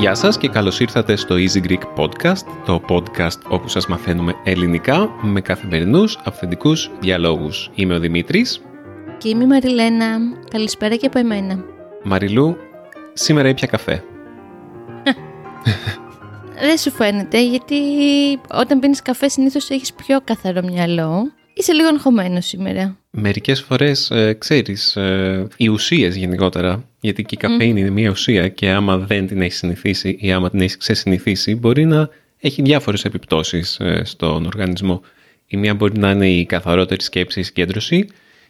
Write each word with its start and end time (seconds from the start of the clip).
Γεια 0.00 0.14
σας 0.14 0.38
και 0.38 0.48
καλώς 0.48 0.80
ήρθατε 0.80 1.16
στο 1.16 1.34
Easy 1.34 1.66
Greek 1.68 1.82
Podcast, 1.96 2.44
το 2.64 2.80
podcast 2.88 3.38
όπου 3.48 3.68
σας 3.68 3.86
μαθαίνουμε 3.86 4.34
ελληνικά 4.44 5.10
με 5.22 5.40
καθημερινούς 5.40 6.18
αυθεντικούς 6.24 6.90
διαλόγους. 7.00 7.70
Είμαι 7.74 7.94
ο 7.94 7.98
Δημήτρης. 7.98 8.60
Και 9.18 9.28
είμαι 9.28 9.44
η 9.44 9.46
Μαριλένα. 9.46 10.18
Καλησπέρα 10.50 10.96
και 10.96 11.06
από 11.06 11.18
εμένα. 11.18 11.64
Μαριλού, 12.02 12.56
σήμερα 13.20 13.48
ήπια 13.48 13.66
καφέ. 13.66 14.04
Δεν 16.66 16.78
σου 16.78 16.90
φαίνεται, 16.90 17.48
γιατί 17.48 17.76
όταν 18.50 18.78
πίνεις 18.78 19.02
καφέ 19.02 19.28
συνήθως 19.28 19.70
έχεις 19.70 19.92
πιο 19.92 20.20
καθαρό 20.24 20.62
μυαλό. 20.62 21.32
Είσαι 21.54 21.72
λίγο 21.72 21.88
αγχωμένος 21.88 22.46
σήμερα. 22.46 22.96
Μερικές 23.10 23.60
φορές, 23.60 24.10
ε, 24.10 24.32
ξέρεις, 24.38 24.96
ε, 24.96 25.46
οι 25.56 25.68
ουσίες 25.68 26.16
γενικότερα, 26.16 26.84
γιατί 27.00 27.22
και 27.22 27.34
η 27.34 27.38
καφέινη 27.38 27.80
είναι 27.80 27.90
μια 27.90 28.10
ουσία 28.10 28.48
και 28.48 28.70
άμα 28.70 28.96
δεν 28.96 29.26
την 29.26 29.42
έχεις 29.42 29.56
συνηθίσει 29.56 30.16
ή 30.20 30.32
άμα 30.32 30.50
την 30.50 30.60
έχεις 30.60 30.76
ξεσυνηθίσει, 30.76 31.54
μπορεί 31.54 31.84
να 31.84 32.08
έχει 32.38 32.62
διάφορες 32.62 33.04
επιπτώσεις 33.04 33.80
ε, 33.80 34.02
στον 34.04 34.46
οργανισμό. 34.46 35.02
Η 35.46 35.56
μία 35.56 35.74
μπορεί 35.74 35.98
να 35.98 36.10
είναι 36.10 36.28
η 36.28 36.46
καθαρότερη 36.46 37.02
σκέψη, 37.02 37.40
η 37.40 37.42
συγκέντρωση, 37.42 38.06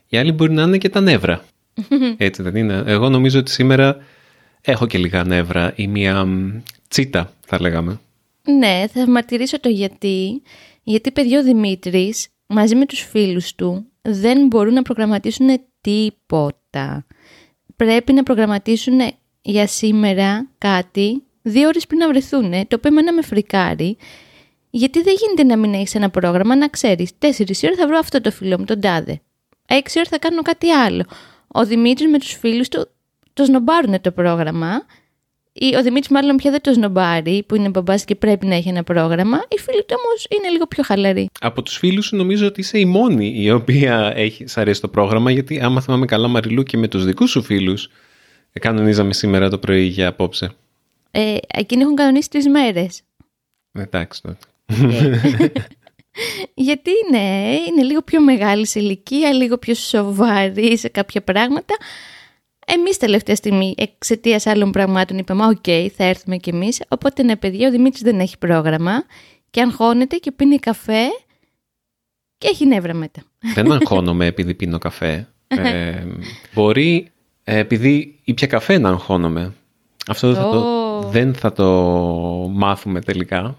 η 0.08 0.16
άλλη 0.16 0.32
μπορεί 0.32 0.52
να 0.52 0.62
είναι 0.62 0.78
και 0.78 0.88
τα 0.88 1.00
νεύρα. 1.00 1.44
Έτσι 2.16 2.42
δεν 2.42 2.56
είναι. 2.56 2.82
Εγώ 2.86 3.08
νομίζω 3.08 3.38
ότι 3.38 3.50
σήμερα 3.50 3.96
έχω 4.60 4.86
και 4.86 4.98
λίγα 4.98 5.24
νεύρα 5.24 5.72
ή 5.76 5.86
μια 5.86 6.26
τσίτα 6.88 7.32
θα 7.46 7.60
λέγαμε. 7.60 8.00
Ναι, 8.42 8.84
θα 8.92 9.08
μαρτυρήσω 9.08 9.60
το 9.60 9.68
γιατί. 9.68 10.42
Γιατί 10.82 11.10
παιδί 11.10 11.36
ο 11.36 11.42
Δημήτρης 11.42 12.28
μαζί 12.46 12.74
με 12.74 12.86
τους 12.86 13.00
φίλους 13.00 13.54
του 13.54 13.86
δεν 14.02 14.46
μπορούν 14.46 14.74
να 14.74 14.82
προγραμματίσουν 14.82 15.60
τίποτα. 15.80 17.06
Πρέπει 17.76 18.12
να 18.12 18.22
προγραμματίσουν 18.22 19.00
για 19.42 19.66
σήμερα 19.66 20.48
κάτι 20.58 21.22
δύο 21.42 21.68
ώρες 21.68 21.86
πριν 21.86 21.98
να 21.98 22.08
βρεθούν, 22.08 22.50
το 22.50 22.76
οποίο 22.76 22.90
εμένα 22.90 23.12
με 23.12 23.22
φρικάρει, 23.22 23.96
γιατί 24.70 25.02
δεν 25.02 25.14
γίνεται 25.20 25.54
να 25.54 25.56
μην 25.56 25.74
έχεις 25.74 25.94
ένα 25.94 26.10
πρόγραμμα 26.10 26.56
να 26.56 26.68
ξέρεις 26.68 27.18
τέσσερις 27.18 27.62
ώρες 27.62 27.76
θα 27.76 27.86
βρω 27.86 27.98
αυτό 27.98 28.20
το 28.20 28.30
φίλο 28.30 28.58
μου, 28.58 28.64
τον 28.64 28.80
τάδε. 28.80 29.20
Έξι 29.66 29.98
ώρες 29.98 30.10
θα 30.10 30.18
κάνω 30.18 30.42
κάτι 30.42 30.70
άλλο. 30.70 31.04
Ο 31.46 31.64
Δημήτρης 31.66 32.10
με 32.10 32.18
τους 32.18 32.32
φίλους 32.32 32.68
του 32.68 32.88
το 33.32 33.44
σνομπάρουν 33.44 34.00
το 34.00 34.10
πρόγραμμα 34.10 34.82
ο 35.78 35.82
Δημήτρης, 35.82 36.08
μάλλον 36.08 36.36
πια 36.36 36.50
δεν 36.50 36.60
το 36.60 36.72
σνομπάρει, 36.72 37.44
που 37.46 37.54
είναι 37.54 37.68
μπαμπάς 37.68 38.04
και 38.04 38.14
πρέπει 38.14 38.46
να 38.46 38.54
έχει 38.54 38.68
ένα 38.68 38.84
πρόγραμμα. 38.84 39.44
Οι 39.48 39.58
φίλοι 39.58 39.84
του 39.84 39.94
όμως 40.04 40.26
είναι 40.30 40.48
λίγο 40.48 40.66
πιο 40.66 40.82
χαλαροί. 40.82 41.28
Από 41.40 41.62
τους 41.62 41.76
φίλους 41.76 42.06
σου, 42.06 42.16
νομίζω 42.16 42.46
ότι 42.46 42.60
είσαι 42.60 42.78
η 42.78 42.84
μόνη 42.84 43.32
η 43.36 43.50
οποία 43.50 44.12
έχει, 44.16 44.46
σ' 44.46 44.56
αρέσει 44.56 44.80
το 44.80 44.88
πρόγραμμα, 44.88 45.30
γιατί 45.30 45.60
άμα 45.60 45.80
θυμάμαι 45.80 46.06
καλά, 46.06 46.28
Μαριλού, 46.28 46.62
και 46.62 46.76
με 46.76 46.88
τους 46.88 47.04
δικούς 47.04 47.30
σου 47.30 47.42
φίλους, 47.42 47.88
κανονίζαμε 48.60 49.12
σήμερα 49.12 49.48
το 49.48 49.58
πρωί 49.58 49.84
για 49.84 50.08
απόψε. 50.08 50.50
Ε, 51.10 51.36
εκείνοι 51.46 51.82
έχουν 51.82 51.94
κανονίσει 51.94 52.30
τρεις 52.30 52.48
μέρες. 52.48 53.00
Εντάξει 53.72 54.22
τότε. 54.22 54.46
Γιατί 56.54 56.90
είναι, 57.06 57.54
είναι 57.68 57.82
λίγο 57.82 58.02
πιο 58.02 58.20
μεγάλη 58.20 58.66
σε 58.66 58.80
ηλικία, 58.80 59.32
λίγο 59.32 59.58
πιο 59.58 59.74
σοβαρή 59.74 60.78
σε 60.78 60.88
κάποια 60.88 61.22
πράγματα. 61.22 61.74
Εμείς 62.72 62.96
τελευταία 62.96 63.34
στιγμή 63.34 63.74
εξαιτίας 63.76 64.46
άλλων 64.46 64.70
πραγμάτων 64.70 65.18
είπαμε: 65.18 65.46
Οκ, 65.46 65.64
θα 65.96 66.04
έρθουμε 66.04 66.36
κι 66.36 66.50
εμείς. 66.50 66.82
Οπότε 66.88 67.22
ναι, 67.22 67.36
παιδιά, 67.36 67.68
ο 67.68 67.70
Δημήτρης 67.70 68.02
δεν 68.02 68.20
έχει 68.20 68.38
πρόγραμμα 68.38 69.04
και 69.50 69.60
αγχώνεται 69.62 70.16
και 70.16 70.32
πίνει 70.32 70.58
καφέ 70.58 71.06
και 72.38 72.48
έχει 72.48 72.66
νεύρα 72.66 72.94
μετά. 72.94 73.22
Δεν 73.54 73.72
αγχώνομαι 73.72 74.26
επειδή 74.26 74.54
πίνω 74.54 74.78
καφέ. 74.78 75.28
Ε, 75.46 76.04
μπορεί 76.54 77.10
ε, 77.44 77.58
επειδή 77.58 78.18
ήπια 78.24 78.46
καφέ 78.46 78.78
να 78.78 78.88
αγχώνομαι. 78.88 79.54
Αυτό 80.08 80.34
θα 80.34 80.42
το, 80.42 81.00
δεν 81.08 81.34
θα 81.34 81.52
το 81.52 81.66
μάθουμε 82.52 83.00
τελικά. 83.00 83.56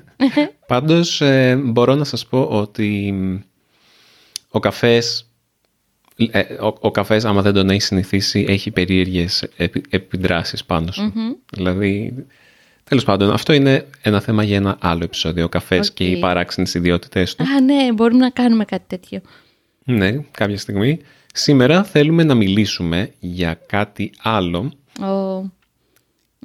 Πάντως 0.66 1.20
ε, 1.20 1.56
μπορώ 1.56 1.94
να 1.94 2.04
σας 2.04 2.26
πω 2.26 2.42
ότι 2.50 3.14
ο 4.48 4.58
καφές 4.58 5.20
ε, 5.20 5.33
ο, 6.60 6.66
ο 6.80 6.90
καφές 6.90 7.24
άμα 7.24 7.42
δεν 7.42 7.52
τον 7.52 7.70
έχει 7.70 7.80
συνηθίσει 7.80 8.44
έχει 8.48 8.70
περίεργες 8.70 9.48
επι, 9.56 9.82
επιδράσεις 9.88 10.64
πάνω 10.64 10.92
σου. 10.92 11.12
Δηλαδή, 11.52 12.14
τέλος 12.84 13.04
πάντων, 13.04 13.30
αυτό 13.30 13.52
είναι 13.52 13.86
ένα 14.02 14.20
θέμα 14.20 14.44
για 14.44 14.56
ένα 14.56 14.76
άλλο 14.80 15.04
επεισόδιο. 15.04 15.44
Ο 15.44 15.48
καφές 15.48 15.92
και 15.92 16.04
οι 16.04 16.18
παράξενες 16.18 16.74
ιδιότητες 16.74 17.34
του. 17.34 17.42
Α, 17.42 17.60
ναι, 17.60 17.92
μπορούμε 17.92 18.20
να 18.20 18.30
κάνουμε 18.30 18.64
κάτι 18.64 18.84
τέτοιο. 18.86 19.20
Ναι, 19.84 20.12
κάποια 20.30 20.58
στιγμή. 20.58 20.98
Σήμερα 21.32 21.84
θέλουμε 21.84 22.24
να 22.24 22.34
μιλήσουμε 22.34 23.12
για 23.18 23.60
κάτι 23.66 24.12
άλλο. 24.22 24.72
Oh. 25.00 25.50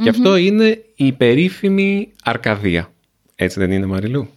Και 0.03 0.09
αυτό 0.09 0.35
είναι 0.35 0.83
η 0.95 1.11
περίφημη 1.11 2.11
Αρκαδία. 2.23 2.91
Έτσι 3.35 3.59
δεν 3.59 3.71
είναι 3.71 3.85
Μαριλού; 3.85 4.29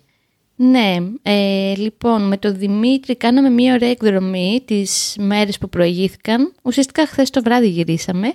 Ναι, 0.65 0.97
ε, 1.23 1.75
λοιπόν 1.77 2.29
με 2.29 2.37
τον 2.37 2.57
Δημήτρη 2.57 3.17
κάναμε 3.17 3.49
μία 3.49 3.75
ωραία 3.75 3.89
εκδρομή 3.89 4.63
τις 4.65 5.17
μέρες 5.19 5.59
που 5.59 5.69
προηγήθηκαν. 5.69 6.53
Ουσιαστικά 6.63 7.07
χθες 7.07 7.31
το 7.31 7.43
βράδυ 7.43 7.69
γυρίσαμε. 7.69 8.35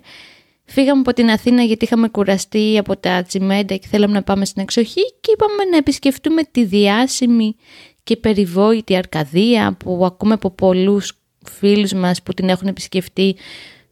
Φύγαμε 0.65 0.99
από 0.99 1.13
την 1.13 1.29
Αθήνα 1.29 1.63
γιατί 1.63 1.85
είχαμε 1.85 2.07
κουραστεί 2.07 2.77
από 2.77 2.97
τα 2.97 3.23
τσιμέντα 3.23 3.75
και 3.75 3.87
θέλαμε 3.87 4.13
να 4.13 4.23
πάμε 4.23 4.45
στην 4.45 4.61
εξοχή 4.61 5.01
και 5.21 5.31
είπαμε 5.31 5.63
να 5.71 5.77
επισκεφτούμε 5.77 6.43
τη 6.43 6.65
διάσημη 6.65 7.55
και 8.03 8.17
περιβόητη 8.17 8.95
Αρκαδία 8.95 9.77
που 9.79 10.05
ακούμε 10.05 10.33
από 10.33 10.51
πολλούς 10.51 11.13
φίλους 11.49 11.93
μας 11.93 12.21
που 12.21 12.33
την 12.33 12.49
έχουν 12.49 12.67
επισκεφτεί 12.67 13.35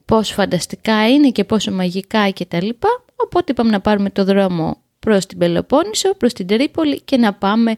πόσο 0.06 0.34
φανταστικά 0.34 1.10
είναι 1.10 1.30
και 1.30 1.44
πόσο 1.44 1.72
μαγικά 1.72 2.30
και 2.30 2.46
τα 2.46 2.64
λοιπά. 2.64 2.90
Οπότε 3.16 3.52
είπαμε 3.52 3.70
να 3.70 3.80
πάρουμε 3.80 4.10
το 4.10 4.24
δρόμο 4.24 4.78
προς 5.00 5.26
την 5.26 5.38
Πελοπόννησο, 5.38 6.14
προς 6.14 6.34
την 6.34 6.48
Τρίπολη 6.48 7.02
και 7.02 7.18
να 7.18 7.34
πάμε 7.34 7.76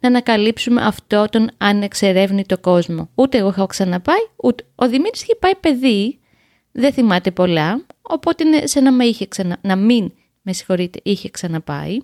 να 0.00 0.08
ανακαλύψουμε 0.08 0.82
αυτό 0.82 1.26
τον 1.30 1.50
ανεξερεύνητο 1.56 2.58
κόσμο. 2.58 3.10
Ούτε 3.14 3.38
εγώ 3.38 3.48
έχω 3.48 3.66
ξαναπάει, 3.66 4.28
ούτε 4.36 4.64
ο 4.74 4.88
Δημήτρης 4.88 5.22
είχε 5.22 5.34
πάει 5.34 5.54
παιδί, 5.54 6.18
δεν 6.72 6.92
θυμάται 6.92 7.30
πολλά, 7.30 7.86
οπότε 8.02 8.44
είναι 8.44 8.66
σαν 8.66 8.82
να, 8.82 8.92
με 8.92 9.04
είχε 9.04 9.26
ξανα... 9.26 9.58
να 9.60 9.76
μην, 9.76 10.12
με 10.42 10.52
συγχωρείτε, 10.52 11.00
είχε 11.02 11.30
ξαναπάει. 11.30 11.98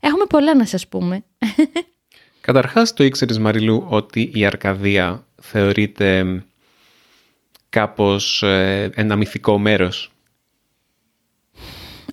Έχουμε 0.00 0.24
πολλά 0.28 0.54
να 0.54 0.66
σας 0.66 0.88
πούμε. 0.88 1.24
Καταρχάς 2.40 2.92
το 2.92 3.04
ήξερες 3.04 3.38
Μαριλού 3.38 3.86
ότι 3.88 4.30
η 4.34 4.44
Αρκαδία 4.44 5.26
θεωρείται 5.42 6.42
κάπως 7.68 8.42
ε, 8.42 8.90
ένα 8.94 9.16
μυθικό 9.16 9.58
μέρος; 9.58 10.13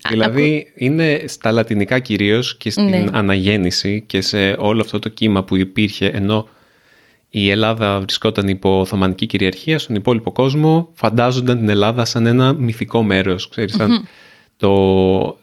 Δηλαδή 0.10 0.72
είναι 0.76 1.24
στα 1.26 1.52
λατινικά 1.52 2.00
κυρίως 2.00 2.58
και 2.58 2.70
στην 2.70 2.90
ναι. 2.90 3.06
αναγέννηση 3.12 4.04
και 4.08 4.22
σε 4.22 4.52
όλο 4.52 4.82
αυτό 4.82 5.00
το 5.00 5.10
κύμα 5.10 5.44
που 5.44 5.56
υπήρχε 5.56 6.06
ενώ 6.06 6.48
η 7.30 7.50
Ελλάδα 7.50 8.00
βρισκόταν 8.00 8.48
υπό 8.48 8.80
Οθωμανική 8.80 9.26
κυριαρχία 9.26 9.80
στον 9.80 9.96
υπόλοιπο 9.96 10.32
κόσμο 10.32 10.90
φαντάζονταν 10.94 11.58
την 11.58 11.70
Ελλάδα 11.70 12.06
σαν 12.06 12.26
ένα 12.26 12.54
μυθικό 12.54 13.04
μέρος. 13.04 13.50
Ξέρεις, 13.50 13.78
το... 14.58 15.38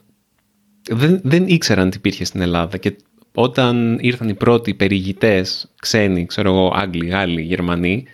δεν, 0.90 1.20
δεν 1.22 1.46
ήξεραν 1.46 1.90
τι 1.90 1.96
υπήρχε 1.96 2.24
στην 2.24 2.40
Ελλάδα 2.40 2.76
και 2.76 2.96
όταν 3.34 3.98
ήρθαν 4.00 4.28
οι 4.28 4.34
πρώτοι 4.34 4.74
περιηγητές 4.74 5.70
ξένοι, 5.80 6.26
ξέρω 6.26 6.50
εγώ, 6.50 6.72
Άγγλοι, 6.74 7.06
Γάλλοι, 7.06 7.42
Γερμανοί, 7.42 8.04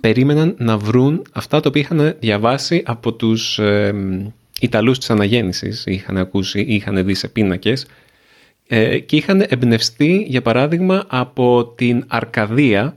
περίμεναν 0.00 0.54
να 0.58 0.78
βρουν 0.78 1.26
αυτά 1.32 1.60
τα 1.60 1.68
οποία 1.68 1.80
είχαν 1.82 2.16
διαβάσει 2.20 2.82
από 2.86 3.12
τους 3.12 3.60
Ιταλούς 4.60 4.98
της 4.98 5.10
αναγέννησης 5.10 5.84
είχαν 5.86 6.16
ακούσει, 6.16 6.60
είχαν 6.60 7.04
δει 7.04 7.14
σε 7.14 7.28
πίνακες 7.28 7.86
ε, 8.66 8.98
και 8.98 9.16
είχαν 9.16 9.44
εμπνευστεί 9.48 10.26
για 10.28 10.42
παράδειγμα 10.42 11.04
από 11.08 11.66
την 11.76 12.04
αρκαδια 12.08 12.94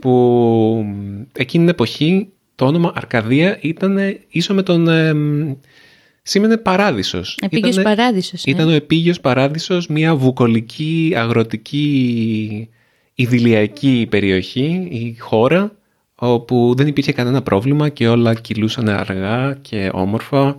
που 0.00 0.84
εκείνη 1.32 1.64
την 1.64 1.72
εποχή 1.72 2.28
το 2.54 2.66
όνομα 2.66 2.92
Αρκαδία 2.94 3.58
ήταν 3.60 3.98
ίσο 4.28 4.54
με 4.54 4.62
τον... 4.62 4.88
Ε, 4.88 5.14
σήμαινε 6.22 6.56
παράδεισος. 6.56 7.38
Επίγειος 7.40 7.76
Ήτανε, 7.76 7.96
παράδεισος. 7.96 8.44
Ναι. 8.46 8.52
Ήταν 8.52 8.68
ο 8.68 8.70
επίγειος 8.70 9.20
παράδεισος, 9.20 9.86
μια 9.86 10.16
βουκολική, 10.16 11.12
αγροτική, 11.16 12.68
ιδηλιακή 13.14 14.06
περιοχή, 14.10 14.88
η 14.90 15.16
χώρα, 15.18 15.72
όπου 16.14 16.74
δεν 16.76 16.86
υπήρχε 16.86 17.12
κανένα 17.12 17.42
πρόβλημα 17.42 17.88
και 17.88 18.08
όλα 18.08 18.34
κυλούσαν 18.34 18.88
αργά 18.88 19.58
και 19.62 19.90
όμορφα. 19.92 20.56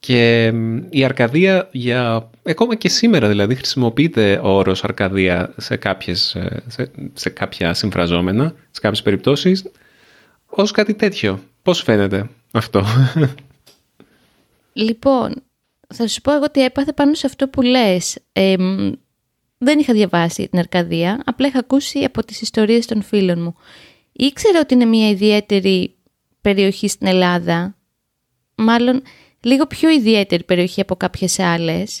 Και 0.00 0.52
η 0.90 1.04
Αρκαδία, 1.04 1.68
για, 1.72 2.30
ακόμα 2.42 2.74
και 2.74 2.88
σήμερα 2.88 3.28
δηλαδή, 3.28 3.54
χρησιμοποιείται 3.54 4.40
ο 4.42 4.48
όρος 4.48 4.84
Αρκαδία 4.84 5.54
σε, 5.56 5.76
κάποιες, 5.76 6.34
ε, 6.34 6.62
σε, 6.66 6.90
σε 7.12 7.30
κάποια 7.30 7.74
συμφραζόμενα, 7.74 8.54
σε 8.70 8.80
κάποιες 8.80 9.02
περιπτώσεις, 9.02 9.64
ως 10.46 10.70
κάτι 10.70 10.94
τέτοιο. 10.94 11.40
Πώς 11.62 11.82
φαίνεται 11.82 12.30
αυτό; 12.52 12.84
Λοιπόν, 14.72 15.34
θα 15.94 16.08
σου 16.08 16.20
πω 16.20 16.34
εγώ 16.34 16.50
τι 16.50 16.64
έπαθε 16.64 16.92
πάνω 16.92 17.14
σε 17.14 17.26
αυτό 17.26 17.48
που 17.48 17.62
λες. 17.62 18.18
δεν 19.58 19.78
είχα 19.78 19.92
διαβάσει 19.92 20.48
την 20.48 20.58
Αρκαδία, 20.58 21.22
απλά 21.24 21.46
είχα 21.46 21.58
ακούσει 21.58 21.98
από 21.98 22.24
τις 22.24 22.40
ιστορίες 22.40 22.86
των 22.86 23.02
φίλων 23.02 23.42
μου. 23.42 23.54
Ήξερα 24.12 24.60
ότι 24.60 24.74
είναι 24.74 24.84
μια 24.84 25.08
ιδιαίτερη 25.08 25.96
περιοχή 26.40 26.88
στην 26.88 27.06
Ελλάδα, 27.06 27.76
μάλλον 28.54 29.02
λίγο 29.42 29.66
πιο 29.66 29.90
ιδιαίτερη 29.90 30.44
περιοχή 30.44 30.80
από 30.80 30.96
κάποιες 30.96 31.38
άλλες. 31.38 32.00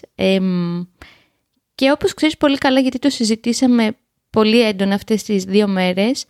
και 1.74 1.90
όπως 1.90 2.14
ξέρεις 2.14 2.36
πολύ 2.36 2.58
καλά, 2.58 2.80
γιατί 2.80 2.98
το 2.98 3.10
συζητήσαμε 3.10 3.96
πολύ 4.30 4.62
έντονα 4.62 4.94
αυτές 4.94 5.22
τις 5.22 5.44
δύο 5.44 5.68
μέρες, 5.68 6.24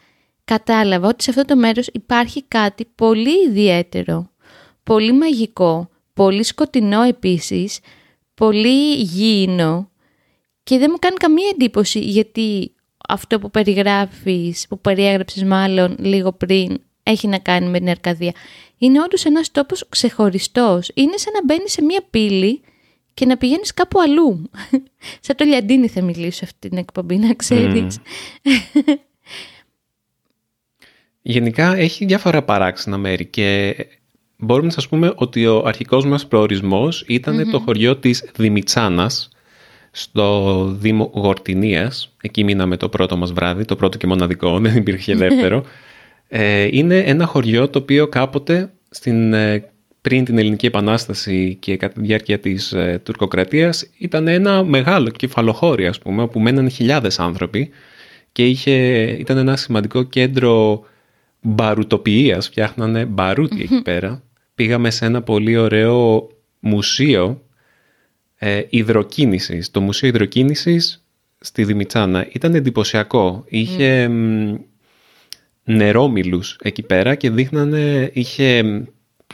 κατάλαβα 0.44 1.08
ότι 1.08 1.22
σε 1.22 1.30
αυτό 1.30 1.44
το 1.44 1.56
μέρος 1.56 1.86
υπάρχει 1.92 2.44
κάτι 2.48 2.86
πολύ 2.94 3.46
ιδιαίτερο, 3.48 4.30
πολύ 4.82 5.12
μαγικό, 5.12 5.90
πολύ 6.14 6.42
σκοτεινό 6.42 7.02
επίσης, 7.02 7.78
πολύ 8.34 8.94
γήινο 8.94 9.90
και 10.62 10.78
δεν 10.78 10.88
μου 10.90 10.98
κάνει 10.98 11.16
καμία 11.16 11.48
εντύπωση 11.52 11.98
γιατί 11.98 12.74
αυτό 13.08 13.38
που 13.38 13.50
περιγράφεις, 13.50 14.66
που 14.68 14.80
περιέγραψες 14.80 15.42
μάλλον 15.42 15.96
λίγο 15.98 16.32
πριν, 16.32 16.80
έχει 17.02 17.26
να 17.26 17.38
κάνει 17.38 17.68
με 17.68 17.78
την 17.78 17.88
Αρκαδία. 17.88 18.32
Είναι 18.82 19.02
όντως 19.02 19.24
ένας 19.24 19.50
τόπος 19.50 19.86
ξεχωριστός. 19.88 20.90
Είναι 20.94 21.16
σαν 21.16 21.32
να 21.32 21.44
μπαίνεις 21.44 21.72
σε 21.72 21.82
μία 21.82 22.00
πύλη 22.10 22.60
και 23.14 23.26
να 23.26 23.36
πηγαίνεις 23.36 23.74
κάπου 23.74 24.00
αλλού. 24.00 24.50
σαν 25.24 25.36
το 25.36 25.44
Λιαντίνι 25.44 25.88
θα 25.88 26.02
μιλήσω 26.02 26.44
αυτή 26.44 26.68
την 26.68 26.78
εκπομπή, 26.78 27.16
να 27.16 27.34
ξέρεις. 27.34 27.98
Γενικά 31.22 31.76
έχει 31.76 32.04
διάφορα 32.04 32.42
παράξενα 32.42 32.98
μέρη 32.98 33.26
και 33.26 33.76
μπορούμε 34.36 34.66
να 34.66 34.72
σας 34.72 34.88
πούμε 34.88 35.12
ότι 35.14 35.46
ο 35.46 35.62
αρχικός 35.66 36.06
μας 36.06 36.26
προορισμός 36.26 37.06
το 37.50 37.58
χωριό 37.58 37.96
της 37.96 38.30
Δημητσάνας 38.36 39.28
στο 39.90 40.64
Δήμο 40.64 41.10
Γορτινίας. 41.14 42.14
Εκεί 42.22 42.44
μείναμε 42.44 42.76
το 42.76 42.88
πρώτο 42.88 43.16
μας 43.16 43.32
βράδυ, 43.32 43.64
το 43.64 43.76
πρώτο 43.76 43.96
και 43.96 44.06
μοναδικό, 44.06 44.58
δεν 44.60 44.76
υπήρχε 44.76 45.14
δεύτερο. 45.14 45.64
Ε, 46.32 46.68
είναι 46.70 46.98
ένα 46.98 47.26
χωριό 47.26 47.68
το 47.68 47.78
οποίο 47.78 48.08
κάποτε 48.08 48.72
στην, 48.90 49.32
ε, 49.32 49.70
πριν 50.00 50.24
την 50.24 50.38
Ελληνική 50.38 50.66
Επανάσταση 50.66 51.56
και 51.60 51.76
κατά 51.76 51.92
τη 51.92 52.00
διάρκεια 52.00 52.38
της 52.38 52.72
ε, 52.72 53.00
τουρκοκρατίας 53.04 53.90
ήταν 53.98 54.28
ένα 54.28 54.64
μεγάλο 54.64 55.10
κεφαλοχώρι 55.10 55.86
ας 55.86 55.98
πούμε 55.98 56.22
όπου 56.22 56.40
μέναν 56.40 56.70
χιλιάδες 56.70 57.18
άνθρωποι 57.18 57.70
και 58.32 58.46
είχε, 58.46 58.72
ήταν 59.18 59.36
ένα 59.36 59.56
σημαντικό 59.56 60.02
κέντρο 60.02 60.84
μπαρουτοποιίας, 61.40 62.46
φτιάχνανε 62.46 63.04
μπαρούτι 63.04 63.62
εκεί 63.62 63.82
πέρα. 63.82 64.22
Πήγαμε 64.54 64.90
σε 64.90 65.04
ένα 65.04 65.22
πολύ 65.22 65.56
ωραίο 65.56 66.28
μουσείο 66.60 67.42
ε, 68.36 68.62
υδροκίνησης. 68.68 69.70
Το 69.70 69.80
Μουσείο 69.80 70.08
Υδροκίνησης 70.08 71.04
στη 71.40 71.64
Δημητσάνα 71.64 72.26
ήταν 72.32 72.54
εντυπωσιακό. 72.54 73.44
Είχε 73.48 74.08
mm. 74.10 74.58
Νερόμιλους 75.70 76.56
εκεί 76.62 76.82
πέρα 76.82 77.14
και 77.14 77.30
δείχνανε, 77.30 78.10
είχε 78.12 78.62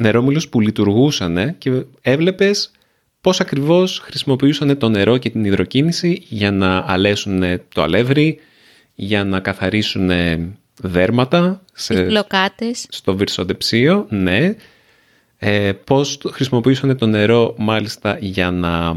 νερόμιλους 0.01 0.49
που 0.49 0.61
λειτουργούσαν 0.61 1.55
και 1.59 1.85
έβλεπες 2.01 2.71
πώς 3.21 3.41
ακριβώς 3.41 3.99
χρησιμοποιούσαν 3.99 4.79
το 4.79 4.89
νερό 4.89 5.17
και 5.17 5.31
την 5.31 5.45
υδροκίνηση 5.45 6.23
για 6.29 6.51
να 6.51 6.85
αλέσουν 6.87 7.43
το 7.75 7.83
αλεύρι, 7.83 8.39
για 8.95 9.25
να 9.25 9.41
καθαρίσουν 9.41 10.11
δέρματα 10.83 11.63
σε, 11.73 11.95
στο 12.89 13.17
βυρσοδεψίο, 13.17 14.07
ναι. 14.09 14.55
Ε, 15.39 15.73
πώς 15.73 16.21
χρησιμοποιούσαν 16.33 16.97
το 16.97 17.07
νερό 17.07 17.55
μάλιστα 17.59 18.19
για 18.21 18.51
να, 18.51 18.97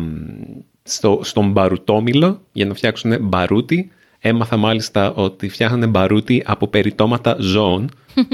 στο, 0.83 1.19
στον 1.24 1.51
μπαρουτόμιλο 1.51 2.42
για 2.51 2.65
να 2.65 2.74
φτιάξουν 2.74 3.18
μπαρούτι. 3.21 3.92
Έμαθα 4.19 4.57
μάλιστα 4.57 5.13
ότι 5.13 5.50
φτιάχνανε 5.50 5.88
μπαρούτι 5.88 6.44
από 6.45 6.68
περιτώματα 6.68 7.36
ζώων, 7.39 7.89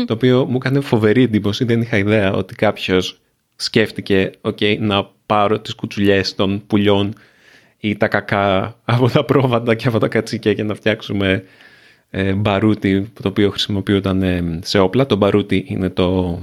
το 0.06 0.14
οποίο 0.14 0.46
μου 0.46 0.56
έκανε 0.56 0.80
φοβερή 0.80 1.24
εντύπωση. 1.24 1.66
Δεν 1.66 1.82
είχα 1.82 1.98
ιδέα 1.98 2.34
ότι 2.34 2.56
κάποιος 2.56 3.20
σκέφτηκε 3.56 4.32
okay, 4.42 4.78
να 4.80 5.10
πάρω 5.26 5.60
τις 5.60 5.76
κουτσουλιές 5.76 6.36
των 6.36 6.62
πουλιών 6.68 7.14
ή 7.78 7.98
τα 7.98 8.08
κακά 8.08 8.76
από 8.86 9.10
τα 9.10 9.26
πρόβατα 9.26 9.76
και 9.76 9.88
από 9.88 10.00
τα 10.00 10.08
κατσίκια 10.08 10.54
και 10.54 10.64
να 10.64 10.76
φτιάξουμε 10.76 11.44
ε, 12.10 12.34
μπαρούτι 12.34 13.12
το 13.22 13.28
οποίο 13.28 13.50
χρησιμοποιούνταν 13.50 14.22
ε, 14.22 14.60
σε 14.64 14.80
όπλα. 14.80 15.06
Το 15.06 15.16
μπαρούτι 15.16 15.66
είναι 15.68 15.90
το, 15.90 16.40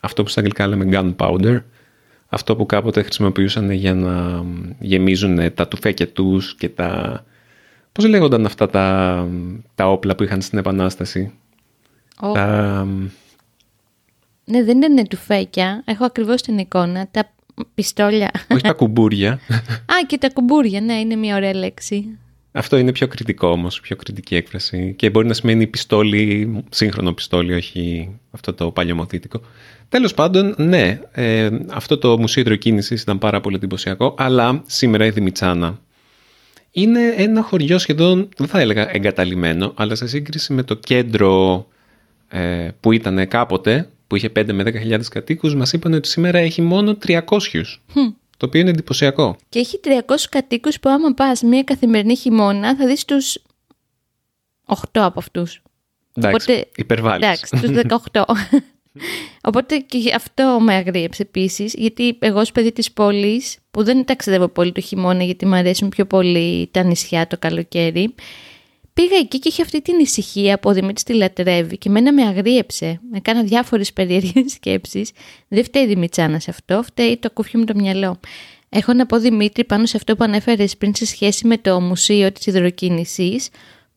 αυτό 0.00 0.22
που 0.22 0.28
στα 0.28 0.40
αγγλικά 0.40 0.66
λέμε 0.66 0.88
gunpowder. 0.92 1.62
Αυτό 2.28 2.56
που 2.56 2.66
κάποτε 2.66 3.02
χρησιμοποιούσαν 3.02 3.70
για 3.70 3.94
να 3.94 4.44
γεμίζουν 4.78 5.54
τα 5.54 5.68
τουφέκια 5.68 6.08
τους 6.08 6.54
και 6.54 6.68
τα... 6.68 7.24
Πώς 7.92 8.06
λέγονταν 8.06 8.46
αυτά 8.46 8.68
τα, 8.68 9.28
τα 9.74 9.90
όπλα 9.90 10.14
που 10.14 10.22
είχαν 10.22 10.40
στην 10.40 10.58
Επανάσταση; 10.58 11.32
Oh. 12.20 12.34
Τα... 12.34 12.86
Ναι, 14.44 14.64
δεν 14.64 14.82
είναι 14.82 15.06
τουφέκια. 15.06 15.82
Έχω 15.84 16.04
ακριβώς 16.04 16.42
την 16.42 16.58
εικόνα. 16.58 17.08
Τα 17.10 17.32
πιστόλια. 17.74 18.30
Όχι 18.50 18.62
τα 18.62 18.72
κουμπούρια. 18.72 19.30
Α, 19.86 20.06
και 20.06 20.18
τα 20.18 20.30
κουμπούρια, 20.30 20.80
ναι, 20.80 20.94
είναι 20.94 21.16
μια 21.16 21.36
ωραία 21.36 21.54
λέξη. 21.54 22.18
Αυτό 22.52 22.76
είναι 22.76 22.92
πιο 22.92 23.08
κριτικό 23.08 23.48
όμως, 23.48 23.80
πιο 23.80 23.96
κριτική 23.96 24.34
έκφραση. 24.34 24.94
Και 24.96 25.10
μπορεί 25.10 25.26
να 25.26 25.34
σημαίνει 25.34 25.66
πιστόλι, 25.66 26.64
σύγχρονο 26.70 27.12
πιστόλι, 27.12 27.54
όχι 27.54 28.10
αυτό 28.30 28.52
το 28.52 28.70
παλιωμοθήτικο. 28.70 29.40
Τέλος 29.88 30.14
πάντων, 30.14 30.54
ναι, 30.58 31.00
ε, 31.12 31.50
αυτό 31.70 31.98
το 31.98 32.18
μουσείο 32.18 32.42
υδροκίνησης 32.42 33.02
ήταν 33.02 33.18
πάρα 33.18 33.40
πολύ 33.40 33.56
εντυπωσιακό, 33.56 34.14
αλλά 34.18 34.62
σήμερα 34.66 35.06
η 35.06 35.10
Δημητσάνα 35.10 35.80
είναι 36.72 37.14
ένα 37.16 37.42
χωριό 37.42 37.78
σχεδόν, 37.78 38.28
δεν 38.36 38.46
θα 38.46 38.60
έλεγα 38.60 38.94
εγκαταλειμμένο, 38.94 39.72
αλλά 39.76 39.94
σε 39.94 40.06
σύγκριση 40.06 40.52
με 40.52 40.62
το 40.62 40.74
κέντρο 40.74 41.66
ε, 42.28 42.68
που 42.80 42.92
ήταν 42.92 43.28
κάποτε, 43.28 43.88
που 44.06 44.16
είχε 44.16 44.32
5 44.36 44.52
με 44.52 44.62
10.000 44.66 45.00
κατοίκους, 45.10 45.54
μας 45.54 45.72
είπαν 45.72 45.92
ότι 45.92 46.08
σήμερα 46.08 46.38
έχει 46.38 46.62
μόνο 46.62 46.96
300. 47.06 47.18
Το 48.36 48.48
οποίο 48.48 48.60
είναι 48.60 48.70
εντυπωσιακό. 48.70 49.36
Και 49.48 49.58
έχει 49.58 49.80
300 49.84 50.14
κατοίκους 50.30 50.80
που 50.80 50.88
άμα 50.90 51.14
πας 51.14 51.42
μία 51.42 51.62
καθημερινή 51.62 52.16
χειμώνα 52.16 52.76
θα 52.76 52.86
δεις 52.86 53.04
τους 53.04 53.38
8 54.66 54.76
από 54.92 55.18
αυτούς. 55.18 55.62
Εντάξει, 56.14 56.50
Οπότε, 56.50 56.68
υπερβάλλεις. 56.76 57.26
Εντάξει, 57.26 57.56
τους 57.56 57.70
18. 58.12 58.24
Οπότε 59.42 59.78
και 59.78 60.12
αυτό 60.14 60.58
με 60.60 60.74
αγρίεψε 60.74 61.22
επίσης, 61.22 61.74
γιατί 61.74 62.16
εγώ 62.18 62.40
ως 62.40 62.52
παιδί 62.52 62.72
της 62.72 62.92
πόλης, 62.92 63.56
που 63.70 63.84
δεν 63.84 64.04
ταξιδεύω 64.04 64.48
πολύ 64.48 64.72
το 64.72 64.80
χειμώνα 64.80 65.22
γιατί 65.22 65.46
μου 65.46 65.54
αρέσουν 65.54 65.88
πιο 65.88 66.06
πολύ 66.06 66.68
τα 66.70 66.82
νησιά 66.82 67.26
το 67.26 67.38
καλοκαίρι, 67.38 68.14
πήγα 68.94 69.16
εκεί 69.16 69.38
και 69.38 69.48
είχε 69.48 69.62
αυτή 69.62 69.82
την 69.82 69.98
ησυχία 69.98 70.58
που 70.58 70.70
ο 70.70 70.72
Δημήτρης 70.72 71.02
τη 71.02 71.14
λατρεύει 71.14 71.78
και 71.78 71.90
μένα 71.90 72.12
με 72.12 72.22
αγρίεψε. 72.22 73.00
Με 73.10 73.20
κάνα 73.20 73.42
διάφορες 73.42 73.92
περίεργες 73.96 74.52
σκέψεις. 74.52 75.10
Δεν 75.48 75.64
φταίει 75.64 75.82
η 75.82 75.86
Δημητσάνα 75.86 76.40
σε 76.40 76.50
αυτό, 76.50 76.82
φταίει 76.82 77.16
το 77.16 77.30
κουφιό 77.30 77.58
μου 77.58 77.64
το 77.64 77.74
μυαλό. 77.74 78.20
Έχω 78.68 78.92
να 78.92 79.06
πω 79.06 79.18
Δημήτρη 79.18 79.64
πάνω 79.64 79.86
σε 79.86 79.96
αυτό 79.96 80.16
που 80.16 80.24
ανέφερες 80.24 80.76
πριν 80.76 80.94
σε 80.94 81.06
σχέση 81.06 81.46
με 81.46 81.58
το 81.58 81.80
Μουσείο 81.80 82.32
της 82.32 82.46
Ιδροκίνησης, 82.46 83.48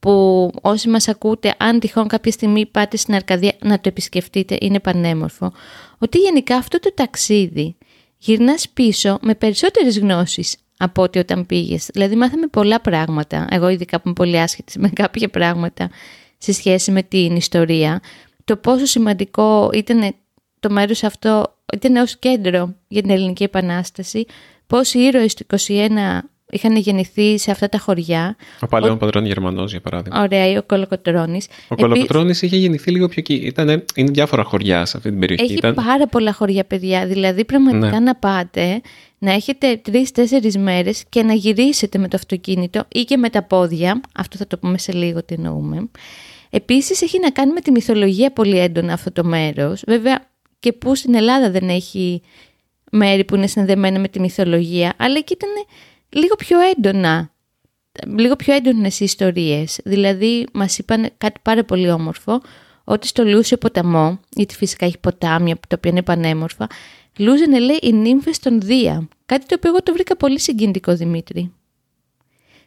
που 0.05 0.51
όσοι 0.61 0.89
μας 0.89 1.07
ακούτε, 1.07 1.55
αν 1.57 1.79
τυχόν 1.79 2.07
κάποια 2.07 2.31
στιγμή 2.31 2.65
πάτε 2.65 2.97
στην 2.97 3.13
Αρκαδία 3.13 3.53
να 3.61 3.75
το 3.75 3.89
επισκεφτείτε, 3.89 4.57
είναι 4.61 4.79
πανέμορφο, 4.79 5.51
ότι 5.97 6.17
γενικά 6.17 6.55
αυτό 6.55 6.79
το 6.79 6.93
ταξίδι 6.93 7.77
γυρνάς 8.17 8.69
πίσω 8.69 9.19
με 9.21 9.35
περισσότερες 9.35 9.99
γνώσεις 9.99 10.55
από 10.77 11.01
ότι 11.01 11.19
όταν 11.19 11.45
πήγες. 11.45 11.89
Δηλαδή 11.93 12.15
μάθαμε 12.15 12.47
πολλά 12.47 12.81
πράγματα, 12.81 13.47
εγώ 13.49 13.69
ειδικά 13.69 13.97
που 13.97 14.03
είμαι 14.05 14.13
πολύ 14.13 14.39
άσχετη 14.39 14.79
με 14.79 14.89
κάποια 14.89 15.29
πράγματα 15.29 15.89
σε 16.37 16.53
σχέση 16.53 16.91
με 16.91 17.03
την 17.03 17.35
ιστορία, 17.35 18.01
το 18.43 18.57
πόσο 18.57 18.85
σημαντικό 18.85 19.69
ήταν 19.73 20.15
το 20.59 20.69
μέρος 20.69 21.03
αυτό, 21.03 21.55
ήταν 21.73 21.95
ως 21.95 22.17
κέντρο 22.17 22.75
για 22.87 23.01
την 23.01 23.11
Ελληνική 23.11 23.43
Επανάσταση, 23.43 24.25
πώς 24.67 24.93
οι 24.93 24.99
ήρωες 24.99 25.33
του 25.33 25.45
21 25.67 26.19
είχαν 26.55 26.75
γεννηθεί 26.75 27.37
σε 27.37 27.51
αυτά 27.51 27.69
τα 27.69 27.77
χωριά. 27.77 28.35
Ο 28.61 28.67
παλαιόν 28.67 28.93
ο... 28.93 28.97
πατρών 28.97 29.25
Γερμανός, 29.25 29.71
για 29.71 29.81
παράδειγμα. 29.81 30.21
Ωραία, 30.21 30.49
ή 30.51 30.57
ο 30.57 30.63
Κολοκοτρόνη. 30.63 31.41
Ο 31.67 31.75
Κολοκοτρόνη 31.75 32.29
είχε 32.29 32.57
γεννηθεί 32.57 32.91
λίγο 32.91 33.07
πιο 33.07 33.15
εκεί. 33.17 33.33
Ήτανε, 33.33 33.85
είναι 33.95 34.11
διάφορα 34.11 34.43
χωριά 34.43 34.85
σε 34.85 34.97
αυτή 34.97 35.09
την 35.09 35.19
περιοχή. 35.19 35.43
Έχει 35.43 35.53
Ήταν... 35.53 35.73
πάρα 35.73 36.07
πολλά 36.07 36.33
χωριά, 36.33 36.63
παιδιά. 36.63 37.05
Δηλαδή, 37.05 37.45
πραγματικά 37.45 37.89
ναι. 37.89 37.99
να 37.99 38.15
πάτε, 38.15 38.81
να 39.17 39.31
έχετε 39.31 39.77
τρει-τέσσερι 39.77 40.59
μέρες 40.59 41.03
και 41.09 41.23
να 41.23 41.33
γυρίσετε 41.33 41.97
με 41.97 42.07
το 42.07 42.15
αυτοκίνητο 42.17 42.85
ή 42.87 43.03
και 43.03 43.17
με 43.17 43.29
τα 43.29 43.43
πόδια. 43.43 44.01
Αυτό 44.15 44.37
θα 44.37 44.47
το 44.47 44.57
πούμε 44.57 44.77
σε 44.77 44.91
λίγο 44.91 45.23
τι 45.23 45.33
εννοούμε. 45.33 45.89
Επίσης, 46.49 47.01
έχει 47.01 47.19
να 47.19 47.29
κάνει 47.29 47.51
με 47.51 47.61
τη 47.61 47.71
μυθολογία 47.71 48.31
πολύ 48.31 48.59
έντονα 48.59 48.93
αυτό 48.93 49.11
το 49.11 49.23
μέρος. 49.23 49.83
Βέβαια, 49.87 50.27
και 50.59 50.73
που 50.73 50.95
στην 50.95 51.15
Ελλάδα 51.15 51.51
δεν 51.51 51.69
έχει 51.69 52.21
μέρη 52.91 53.23
που 53.23 53.35
είναι 53.35 53.47
συνδεμένα 53.47 53.99
με 53.99 54.07
τη 54.07 54.19
μυθολογία, 54.19 54.93
αλλά 54.97 55.17
εκεί 55.17 55.33
ήταν 55.33 55.49
λίγο 56.15 56.35
πιο 56.35 56.59
έντονα, 56.59 57.31
λίγο 58.17 58.35
πιο 58.35 58.53
έντονες 58.53 58.99
ιστορίες. 58.99 59.79
Δηλαδή 59.83 60.47
μας 60.53 60.77
είπαν 60.77 61.09
κάτι 61.17 61.39
πάρα 61.41 61.63
πολύ 61.63 61.91
όμορφο, 61.91 62.41
ότι 62.83 63.07
στο 63.07 63.23
Λούσιο 63.23 63.57
ποταμό, 63.57 64.19
γιατί 64.29 64.55
φυσικά 64.55 64.85
έχει 64.85 64.97
ποτάμια 64.97 65.55
τα 65.55 65.75
οποία 65.77 65.91
είναι 65.91 66.01
πανέμορφα, 66.01 66.67
λούζανε 67.17 67.59
λέει 67.59 67.79
οι 67.81 67.93
νύμφες 67.93 68.39
των 68.39 68.61
Δία. 68.61 69.07
Κάτι 69.25 69.45
το 69.45 69.55
οποίο 69.57 69.69
εγώ 69.69 69.83
το 69.83 69.93
βρήκα 69.93 70.17
πολύ 70.17 70.39
συγκινητικό, 70.39 70.95
Δημήτρη. 70.95 71.51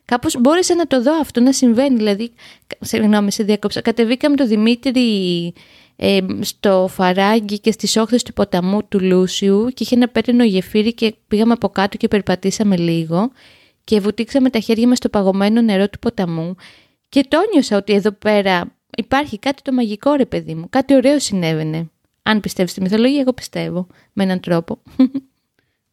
Κάπως 0.04 0.36
μπόρεσα 0.40 0.74
να 0.74 0.86
το 0.86 1.02
δω 1.02 1.18
αυτό 1.20 1.40
να 1.40 1.52
συμβαίνει, 1.52 1.96
δηλαδή, 1.96 2.32
συγγνώμη, 2.80 3.32
σε 3.32 3.42
διακόψα, 3.42 3.80
κατεβήκαμε 3.80 4.36
το 4.36 4.46
Δημήτρη 4.46 5.52
ε, 6.00 6.18
στο 6.40 6.88
φαράγγι 6.90 7.58
και 7.58 7.70
στις 7.70 7.96
όχθες 7.96 8.22
του 8.22 8.32
ποταμού 8.32 8.88
του 8.88 9.00
Λούσιου 9.00 9.68
και 9.74 9.82
είχε 9.82 9.94
ένα 9.94 10.08
πέτρινο 10.08 10.44
γεφύρι 10.44 10.94
και 10.94 11.14
πήγαμε 11.28 11.52
από 11.52 11.68
κάτω 11.68 11.96
και 11.96 12.08
περπατήσαμε 12.08 12.76
λίγο 12.76 13.30
και 13.84 14.00
βουτήξαμε 14.00 14.50
τα 14.50 14.58
χέρια 14.58 14.88
μας 14.88 14.96
στο 14.96 15.08
παγωμένο 15.08 15.62
νερό 15.62 15.88
του 15.88 15.98
ποταμού 15.98 16.54
και 17.08 17.26
το 17.28 17.38
νιώσα 17.52 17.76
ότι 17.76 17.92
εδώ 17.92 18.12
πέρα 18.12 18.72
υπάρχει 18.96 19.38
κάτι 19.38 19.62
το 19.62 19.72
μαγικό 19.72 20.14
ρε 20.14 20.26
παιδί 20.26 20.54
μου, 20.54 20.66
κάτι 20.70 20.94
ωραίο 20.94 21.18
συνέβαινε. 21.18 21.90
Αν 22.22 22.40
πιστεύεις 22.40 22.72
στη 22.72 22.80
μυθολογία, 22.80 23.20
εγώ 23.20 23.32
πιστεύω 23.32 23.86
με 24.12 24.22
έναν 24.22 24.40
τρόπο. 24.40 24.78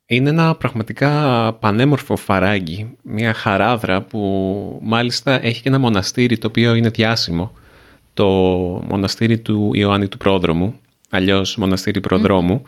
Είναι 0.07 0.29
ένα 0.29 0.55
πραγματικά 0.55 1.53
πανέμορφο 1.53 2.15
φαράγγι, 2.15 2.95
μια 3.01 3.33
χαράδρα 3.33 4.01
που 4.01 4.79
μάλιστα 4.81 5.45
έχει 5.45 5.61
και 5.61 5.69
ένα 5.69 5.79
μοναστήρι 5.79 6.37
το 6.37 6.47
οποίο 6.47 6.75
είναι 6.75 6.89
διάσημο. 6.89 7.51
Το 8.15 8.25
μοναστήρι 8.87 9.39
του 9.39 9.71
Ιωάννη 9.73 10.07
του 10.07 10.17
Πρόδρομου, 10.17 10.79
αλλιώς 11.09 11.55
μοναστήρι 11.57 11.99
Προδρόμου. 11.99 12.61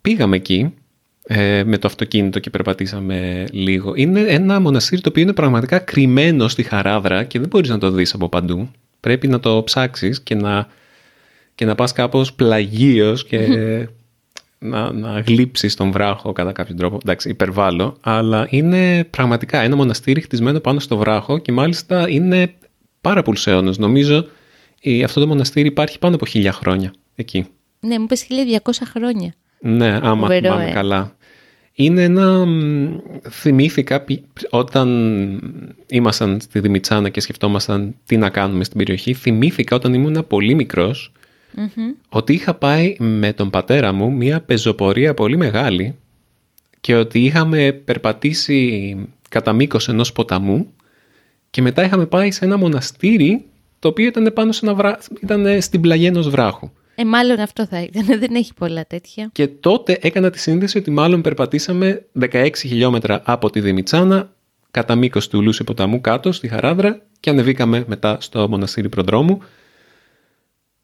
Πήγαμε 0.00 0.36
εκεί 0.36 0.74
ε, 1.22 1.64
με 1.64 1.78
το 1.78 1.86
αυτοκίνητο 1.86 2.38
και 2.38 2.50
περπατήσαμε 2.50 3.46
λίγο. 3.50 3.92
Είναι 3.94 4.20
ένα 4.20 4.60
μοναστήρι 4.60 5.00
το 5.00 5.08
οποίο 5.08 5.22
είναι 5.22 5.32
πραγματικά 5.32 5.78
κρυμμένο 5.78 6.48
στη 6.48 6.62
χαράδρα 6.62 7.24
και 7.24 7.38
δεν 7.38 7.48
μπορείς 7.48 7.68
να 7.68 7.78
το 7.78 7.90
δεις 7.90 8.14
από 8.14 8.28
παντού. 8.28 8.70
Πρέπει 9.00 9.28
να 9.28 9.40
το 9.40 9.62
ψάξεις 9.64 10.20
και 10.20 10.34
να, 10.34 10.68
και 11.54 11.64
να 11.64 11.74
πας 11.74 11.92
κάπως 11.92 12.32
πλαγίως 12.32 13.24
και 13.24 13.38
να, 14.58 14.92
να 14.92 15.20
γλύψεις 15.20 15.74
τον 15.74 15.90
βράχο 15.90 16.32
κατά 16.32 16.52
κάποιο 16.52 16.74
τρόπο. 16.74 16.98
Εντάξει, 17.02 17.28
υπερβάλλω, 17.28 17.96
αλλά 18.00 18.46
είναι 18.50 19.04
πραγματικά 19.04 19.60
ένα 19.60 19.76
μοναστήρι 19.76 20.20
χτισμένο 20.20 20.60
πάνω 20.60 20.80
στο 20.80 20.96
βράχο 20.96 21.38
και 21.38 21.52
μάλιστα 21.52 22.08
είναι 22.08 22.52
πάρα 23.00 23.22
πολλούς 23.22 23.46
αιώνες. 23.46 23.78
Νομίζω 23.78 24.26
αυτό 25.04 25.20
το 25.20 25.26
μοναστήρι 25.26 25.68
υπάρχει 25.68 25.98
πάνω 25.98 26.14
από 26.14 26.26
χίλια 26.26 26.52
χρόνια 26.52 26.92
εκεί. 27.14 27.46
Ναι, 27.80 27.98
μου 27.98 28.06
πες 28.06 28.26
1200 28.64 28.70
χρόνια. 28.90 29.34
Ναι, 29.60 29.98
άμα 30.02 30.28
θυμάμαι 30.28 30.68
ε. 30.68 30.72
καλά. 30.72 31.16
Είναι 31.72 32.02
ένα... 32.02 32.46
Θυμήθηκα 33.30 34.04
όταν 34.50 34.88
ήμασταν 35.86 36.40
στη 36.40 36.60
Δημητσάνα 36.60 37.08
και 37.08 37.20
σκεφτόμασταν 37.20 37.94
τι 38.06 38.16
να 38.16 38.30
κάνουμε 38.30 38.64
στην 38.64 38.78
περιοχή. 38.78 39.14
Θυμήθηκα 39.14 39.76
όταν 39.76 39.94
ήμουν 39.94 40.26
πολύ 40.26 40.54
μικρός 40.54 41.12
ότι 42.08 42.32
είχα 42.32 42.54
πάει 42.54 42.96
με 42.98 43.32
τον 43.32 43.50
πατέρα 43.50 43.92
μου 43.92 44.12
μια 44.12 44.40
πεζοπορία 44.40 45.14
πολύ 45.14 45.36
μεγάλη 45.36 45.94
και 46.80 46.94
ότι 46.94 47.24
είχαμε 47.24 47.72
περπατήσει 47.72 48.96
κατά 49.28 49.52
μήκος 49.52 49.88
ενός 49.88 50.12
ποταμού 50.12 50.72
και 51.50 51.62
μετά 51.62 51.84
είχαμε 51.84 52.06
πάει 52.06 52.30
σε 52.30 52.44
ένα 52.44 52.56
μοναστήρι 52.56 53.44
το 53.78 53.88
οποίο 53.88 54.06
ήταν 54.06 54.32
πάνω 54.34 54.52
σε 54.52 54.60
ένα 54.66 54.74
βρά... 54.74 54.98
ήταν 55.22 55.62
στην 55.62 55.80
πλαγιά 55.80 56.08
ενός 56.08 56.28
βράχου. 56.28 56.70
Ε, 56.94 57.04
μάλλον 57.04 57.40
αυτό 57.40 57.66
θα 57.66 57.82
ήταν, 57.82 58.04
δεν 58.18 58.34
έχει 58.34 58.54
πολλά 58.54 58.86
τέτοια. 58.86 59.30
Και 59.32 59.46
τότε 59.46 59.98
έκανα 60.00 60.30
τη 60.30 60.38
σύνδεση 60.38 60.78
ότι 60.78 60.90
μάλλον 60.90 61.20
περπατήσαμε 61.20 62.06
16 62.20 62.50
χιλιόμετρα 62.56 63.22
από 63.24 63.50
τη 63.50 63.60
Δημητσάνα 63.60 64.32
κατά 64.70 64.94
μήκος 64.94 65.28
του 65.28 65.42
Λούση 65.42 65.64
ποταμού 65.64 66.00
κάτω 66.00 66.32
στη 66.32 66.48
Χαράδρα 66.48 67.02
και 67.20 67.30
ανεβήκαμε 67.30 67.84
μετά 67.86 68.16
στο 68.20 68.48
μοναστήρι 68.48 68.88
προδρόμου 68.88 69.42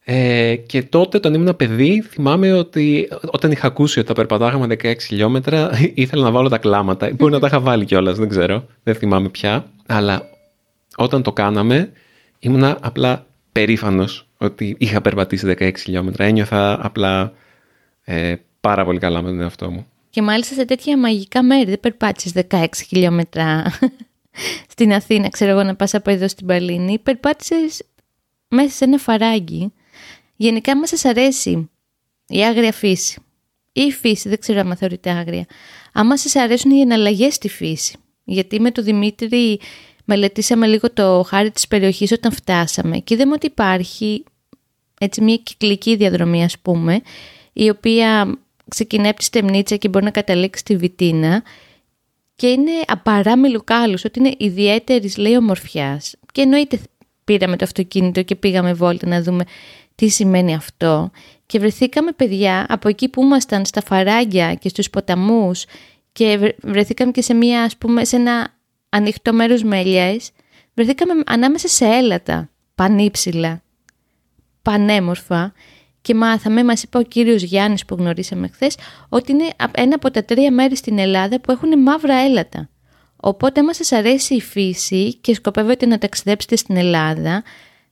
ε, 0.05 0.57
και 0.57 0.83
τότε, 0.83 1.17
όταν 1.17 1.35
ήμουν 1.35 1.57
παιδί, 1.57 2.03
θυμάμαι 2.03 2.53
ότι 2.53 3.09
όταν 3.27 3.51
είχα 3.51 3.67
ακούσει 3.67 3.99
ότι 3.99 4.09
θα 4.09 4.15
περπατάγαμε 4.15 4.77
16 4.83 4.95
χιλιόμετρα, 5.01 5.71
ήθελα 5.95 6.23
να 6.23 6.31
βάλω 6.31 6.49
τα 6.49 6.59
κλάματα. 6.59 7.11
Μπορεί 7.15 7.33
να 7.33 7.39
τα 7.39 7.47
είχα 7.47 7.61
βάλει 7.61 7.85
κιόλας, 7.85 8.19
δεν 8.19 8.29
ξέρω. 8.29 8.67
Δεν 8.83 8.95
θυμάμαι 8.95 9.29
πια. 9.29 9.67
Αλλά 9.87 10.29
όταν 10.97 11.23
το 11.23 11.33
κάναμε, 11.33 11.93
ήμουν 12.39 12.65
απλά 12.65 13.27
περήφανος 13.53 14.29
ότι 14.39 14.77
είχα 14.79 15.01
περπατήσει 15.01 15.55
16 15.59 15.73
χιλιόμετρα. 15.79 16.25
Ένιωθα 16.25 16.87
απλά 16.87 17.33
ε, 18.05 18.35
πάρα 18.61 18.85
πολύ 18.85 18.99
καλά 18.99 19.23
με 19.23 19.29
τον 19.29 19.41
εαυτό 19.41 19.71
μου. 19.71 19.87
Και 20.11 20.23
μάλιστα 20.23 20.55
σε 20.55 20.65
τέτοια 20.65 20.99
μαγικά 20.99 21.43
μέρη. 21.43 21.65
Δεν 21.65 21.81
περπάτησες 21.81 22.45
16 22.51 22.67
χιλιόμετρα 22.87 23.65
στην 24.73 24.93
Αθήνα, 24.93 25.29
ξέρω 25.29 25.51
εγώ, 25.51 25.63
να 25.63 25.77
πας 25.77 25.95
από 25.95 26.11
εδώ 26.11 26.29
στην 26.29 26.47
Παλίνη. 26.47 26.99
Περπάτησες 26.99 27.83
μέσα 28.49 28.71
σε 28.71 28.85
ένα 28.85 28.99
φαράγγι 28.99 29.73
Γενικά 30.37 30.77
μας 30.77 30.89
σας 30.89 31.05
αρέσει 31.05 31.71
η 32.27 32.45
άγρια 32.45 32.73
φύση 32.73 33.23
ή 33.73 33.81
η 33.81 33.93
φύση, 33.93 34.29
δεν 34.29 34.39
ξέρω 34.39 34.61
αν 34.61 34.77
θεωρείται 34.77 35.11
άγρια. 35.11 35.47
Άμα 35.93 36.17
σας 36.17 36.37
αρέσουν 36.37 36.71
οι 36.71 36.81
εναλλαγές 36.81 37.35
στη 37.35 37.49
φύση. 37.49 37.97
Γιατί 38.25 38.61
με 38.61 38.71
τον 38.71 38.85
Δημήτρη 38.85 39.61
μελετήσαμε 40.05 40.67
λίγο 40.67 40.93
το 40.93 41.25
χάρη 41.27 41.51
της 41.51 41.69
περιοχής 41.69 42.13
όταν 42.13 42.33
φτάσαμε 42.33 42.99
και 42.99 43.15
είδαμε 43.15 43.33
ότι 43.33 43.47
υπάρχει 43.47 44.25
έτσι 45.01 45.21
μια 45.21 45.37
κυκλική 45.37 45.97
διαδρομή 45.97 46.45
ας 46.45 46.59
πούμε 46.59 47.01
η 47.53 47.69
οποία 47.69 48.39
ξεκινάει 48.69 49.09
από 49.09 49.19
τη 49.19 49.25
Στεμνίτσα 49.25 49.77
και 49.77 49.89
μπορεί 49.89 50.05
να 50.05 50.11
καταλήξει 50.11 50.61
στη 50.61 50.77
Βιτίνα 50.77 51.43
και 52.37 52.47
είναι 52.47 52.71
απαράμιλου 52.87 53.65
κάλους, 53.65 54.05
ότι 54.05 54.19
είναι 54.19 54.35
ιδιαίτερης 54.39 55.17
λέει 55.17 55.37
ομορφιάς. 55.37 56.15
Και 56.33 56.41
εννοείται 56.41 56.79
πήραμε 57.25 57.57
το 57.57 57.65
αυτοκίνητο 57.65 58.23
και 58.23 58.35
πήγαμε 58.35 58.73
βόλτα 58.73 59.07
να 59.07 59.23
δούμε 59.23 59.45
τι 59.95 60.09
σημαίνει 60.09 60.55
αυτό 60.55 61.11
και 61.47 61.59
βρεθήκαμε 61.59 62.13
παιδιά 62.13 62.67
από 62.69 62.89
εκεί 62.89 63.09
που 63.09 63.23
ήμασταν 63.23 63.65
στα 63.65 63.83
φαράγγια 63.83 64.55
και 64.55 64.69
στους 64.69 64.91
ποταμούς 64.91 65.65
και 66.13 66.55
βρεθήκαμε 66.63 67.11
και 67.11 67.23
σε, 67.23 67.35
μια, 67.35 67.63
ας 67.63 67.77
πούμε, 67.77 68.05
σε 68.05 68.17
ένα 68.17 68.55
ανοιχτό 68.95 69.33
μέρος 69.33 69.63
με 69.63 69.79
ελιές, 69.79 70.31
βρεθήκαμε 70.75 71.23
ανάμεσα 71.27 71.69
σε 71.69 71.85
έλατα, 71.85 72.51
πανύψηλα, 72.75 73.63
πανέμορφα 74.63 75.53
και 76.01 76.15
μάθαμε, 76.15 76.65
μας 76.65 76.83
είπε 76.83 76.99
ο 76.99 77.03
κύριος 77.03 77.43
Γιάννης 77.43 77.85
που 77.85 77.95
γνωρίσαμε 77.95 78.49
χθες, 78.49 78.77
ότι 79.09 79.33
είναι 79.33 79.49
ένα 79.75 79.95
από 79.95 80.11
τα 80.11 80.25
τρία 80.25 80.53
μέρη 80.53 80.77
στην 80.77 80.99
Ελλάδα 80.99 81.41
που 81.41 81.53
έχουν 81.53 81.83
μαύρα 81.83 82.15
έλατα. 82.15 82.69
Οπότε, 83.17 83.61
άμα 83.61 83.75
σας 83.75 83.93
αρέσει 83.93 84.35
η 84.35 84.41
φύση 84.41 85.15
και 85.15 85.35
σκοπεύετε 85.35 85.87
να 85.87 85.99
ταξιδέψετε 85.99 86.57
στην 86.57 86.77
Ελλάδα, 86.77 87.43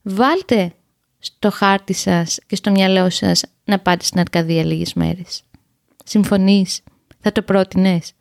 βάλτε 0.03 0.73
στο 1.19 1.51
χάρτη 1.51 1.93
σας 1.93 2.39
και 2.47 2.57
στο 2.57 2.71
μυαλό 2.71 3.11
σας 3.11 3.45
να 3.65 3.79
πάτε 3.79 4.05
στην 4.05 4.21
Αρκαδία 4.21 4.65
λίγες 4.65 4.95
μέρες. 4.95 5.43
Συμφωνείς, 6.05 6.81
θα 7.21 7.33
το 7.33 7.43
πρότεινες; 7.43 8.13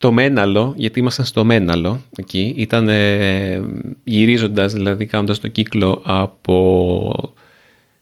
Το 0.00 0.12
Μέναλο, 0.12 0.74
γιατί 0.76 0.98
ήμασταν 0.98 1.24
στο 1.24 1.44
Μέναλο 1.44 2.02
εκεί, 2.16 2.54
ήταν 2.56 2.88
ε, 2.88 3.60
γυρίζοντας, 4.04 4.72
δηλαδή 4.72 5.06
κάνοντας 5.06 5.40
το 5.40 5.48
κύκλο 5.48 6.02
από 6.04 7.34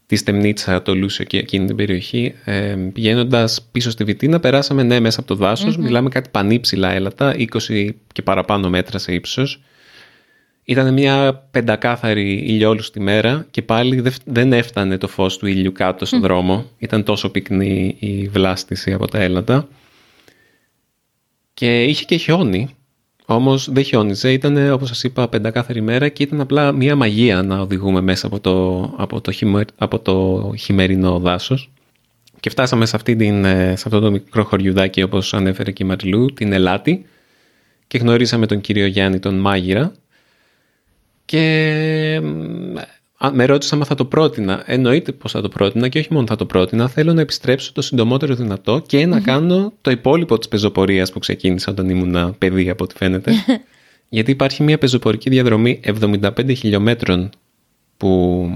τη 0.07 0.17
Στεμνίτσα, 0.17 0.83
το 0.83 0.95
Λούσιο 0.95 1.25
και 1.25 1.39
εκείνη 1.39 1.67
την 1.67 1.77
περιοχή, 1.77 2.35
ε, 2.45 2.77
πηγαίνοντας 2.93 3.69
πίσω 3.73 3.91
στη 3.91 4.05
Βιτίνα, 4.05 4.41
περάσαμε 4.41 4.83
ναι 4.83 5.01
μέσα 5.01 5.21
από 5.21 5.29
το 5.29 5.35
δασος 5.35 5.77
μιλάμε 5.77 6.09
κάτι 6.09 6.29
πανύψηλα 6.33 6.91
έλατα, 6.91 7.35
20 7.37 7.95
και 8.13 8.23
παραπάνω 8.23 8.69
μέτρα 8.69 8.99
σε 8.99 9.13
ύψος, 9.15 9.63
ήταν 10.65 10.93
μια 10.93 11.45
πεντακάθαρη 11.51 12.33
ηλιόλουστη 12.33 13.01
μέρα 13.01 13.47
και 13.51 13.63
πάλι 13.63 14.03
δεν 14.25 14.53
έφτανε 14.53 14.99
το 14.99 15.09
φως 15.09 15.37
του 15.37 15.47
ήλιου 15.47 15.73
κάτω 15.73 16.05
στον 16.05 16.21
δρόμο. 16.21 16.71
Ήταν 16.79 17.03
τόσο 17.03 17.31
πυκνή 17.31 17.97
η 17.99 18.29
βλάστηση 18.29 18.93
από 18.93 19.09
τα 19.09 19.19
έλατα. 19.19 19.69
Και 21.59 21.85
είχε 21.85 22.05
και 22.05 22.17
χιόνι, 22.17 22.69
όμως 23.27 23.71
δεν 23.73 23.85
χιόνιζε. 23.85 24.33
Ήταν 24.33 24.73
όπως 24.73 24.89
σας 24.89 25.05
είπα 25.05 25.29
πεντακάθαρη 25.29 25.81
μέρα 25.81 26.09
και 26.09 26.23
ήταν 26.23 26.41
απλά 26.41 26.73
μια 26.73 26.97
μαγεία 26.97 27.43
να 27.43 27.61
οδηγούμε 27.61 28.01
μέσα 28.01 28.27
από 28.27 28.41
το, 28.41 28.81
από 28.97 29.21
το, 29.21 29.33
από 29.77 29.99
το 29.99 30.53
χειμερινό 30.59 31.19
δάσος. 31.19 31.71
Και 32.41 32.51
φτάσαμε 32.51 32.87
σε, 32.87 32.97
αυτή 32.97 33.17
την, 33.17 33.45
ε, 33.45 33.77
σε 33.77 33.83
αυτό 33.87 34.01
το 34.01 34.11
μικρό 34.11 34.45
χωριουδάκι 34.45 35.03
όπως 35.03 35.35
ανέφερε 35.35 35.71
και 35.71 35.83
η 35.83 35.87
Μαριλού, 35.87 36.27
την 36.27 36.53
Ελάτη 36.53 37.07
και 37.87 37.99
γνωρίσαμε 37.99 38.47
τον 38.47 38.61
κύριο 38.61 38.87
Γιάννη 38.87 39.19
τον 39.19 39.35
Μάγειρα 39.35 39.93
και 41.25 42.23
με 43.33 43.45
ρώτησα 43.45 43.75
αν 43.75 43.85
θα 43.85 43.95
το 43.95 44.05
πρότεινα. 44.05 44.63
Εννοείται 44.67 45.13
πως 45.13 45.33
θα 45.33 45.41
το 45.41 45.49
πρότεινα 45.49 45.89
και 45.89 45.99
όχι 45.99 46.13
μόνο 46.13 46.27
θα 46.27 46.37
το 46.37 46.47
πρότεινα. 46.47 46.89
Θέλω 46.89 47.13
να 47.13 47.21
επιστρέψω 47.21 47.73
το 47.73 47.83
συντομότερο 47.83 48.35
δυνατό 48.35 48.83
και 48.87 49.07
να 49.07 49.21
κάνω 49.21 49.73
το 49.81 49.91
υπόλοιπο 49.91 50.39
της 50.39 50.49
πεζοπορίας 50.49 51.13
που 51.13 51.19
ξεκίνησα 51.19 51.71
όταν 51.71 51.89
ήμουν 51.89 52.39
παιδί 52.39 52.71
από 52.71 52.85
ό,τι 52.85 52.97
φαίνεται. 52.97 53.33
Γιατί 54.09 54.31
υπάρχει 54.31 54.63
μια 54.63 54.79
πεζοπορική 54.79 55.31
διαδρομή 55.31 55.81
75 56.01 56.57
χιλιόμετρων 56.57 57.31
που 57.97 58.51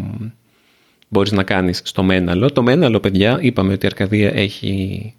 μπορείς 1.08 1.32
να 1.32 1.42
κάνεις 1.42 1.80
στο 1.84 2.02
Μέναλο. 2.02 2.50
Το 2.50 2.62
Μέναλο, 2.62 3.00
παιδιά, 3.00 3.38
είπαμε 3.40 3.72
ότι 3.72 3.84
η 3.84 3.88
Αρκαδία 3.88 4.30
έχει 4.34 5.14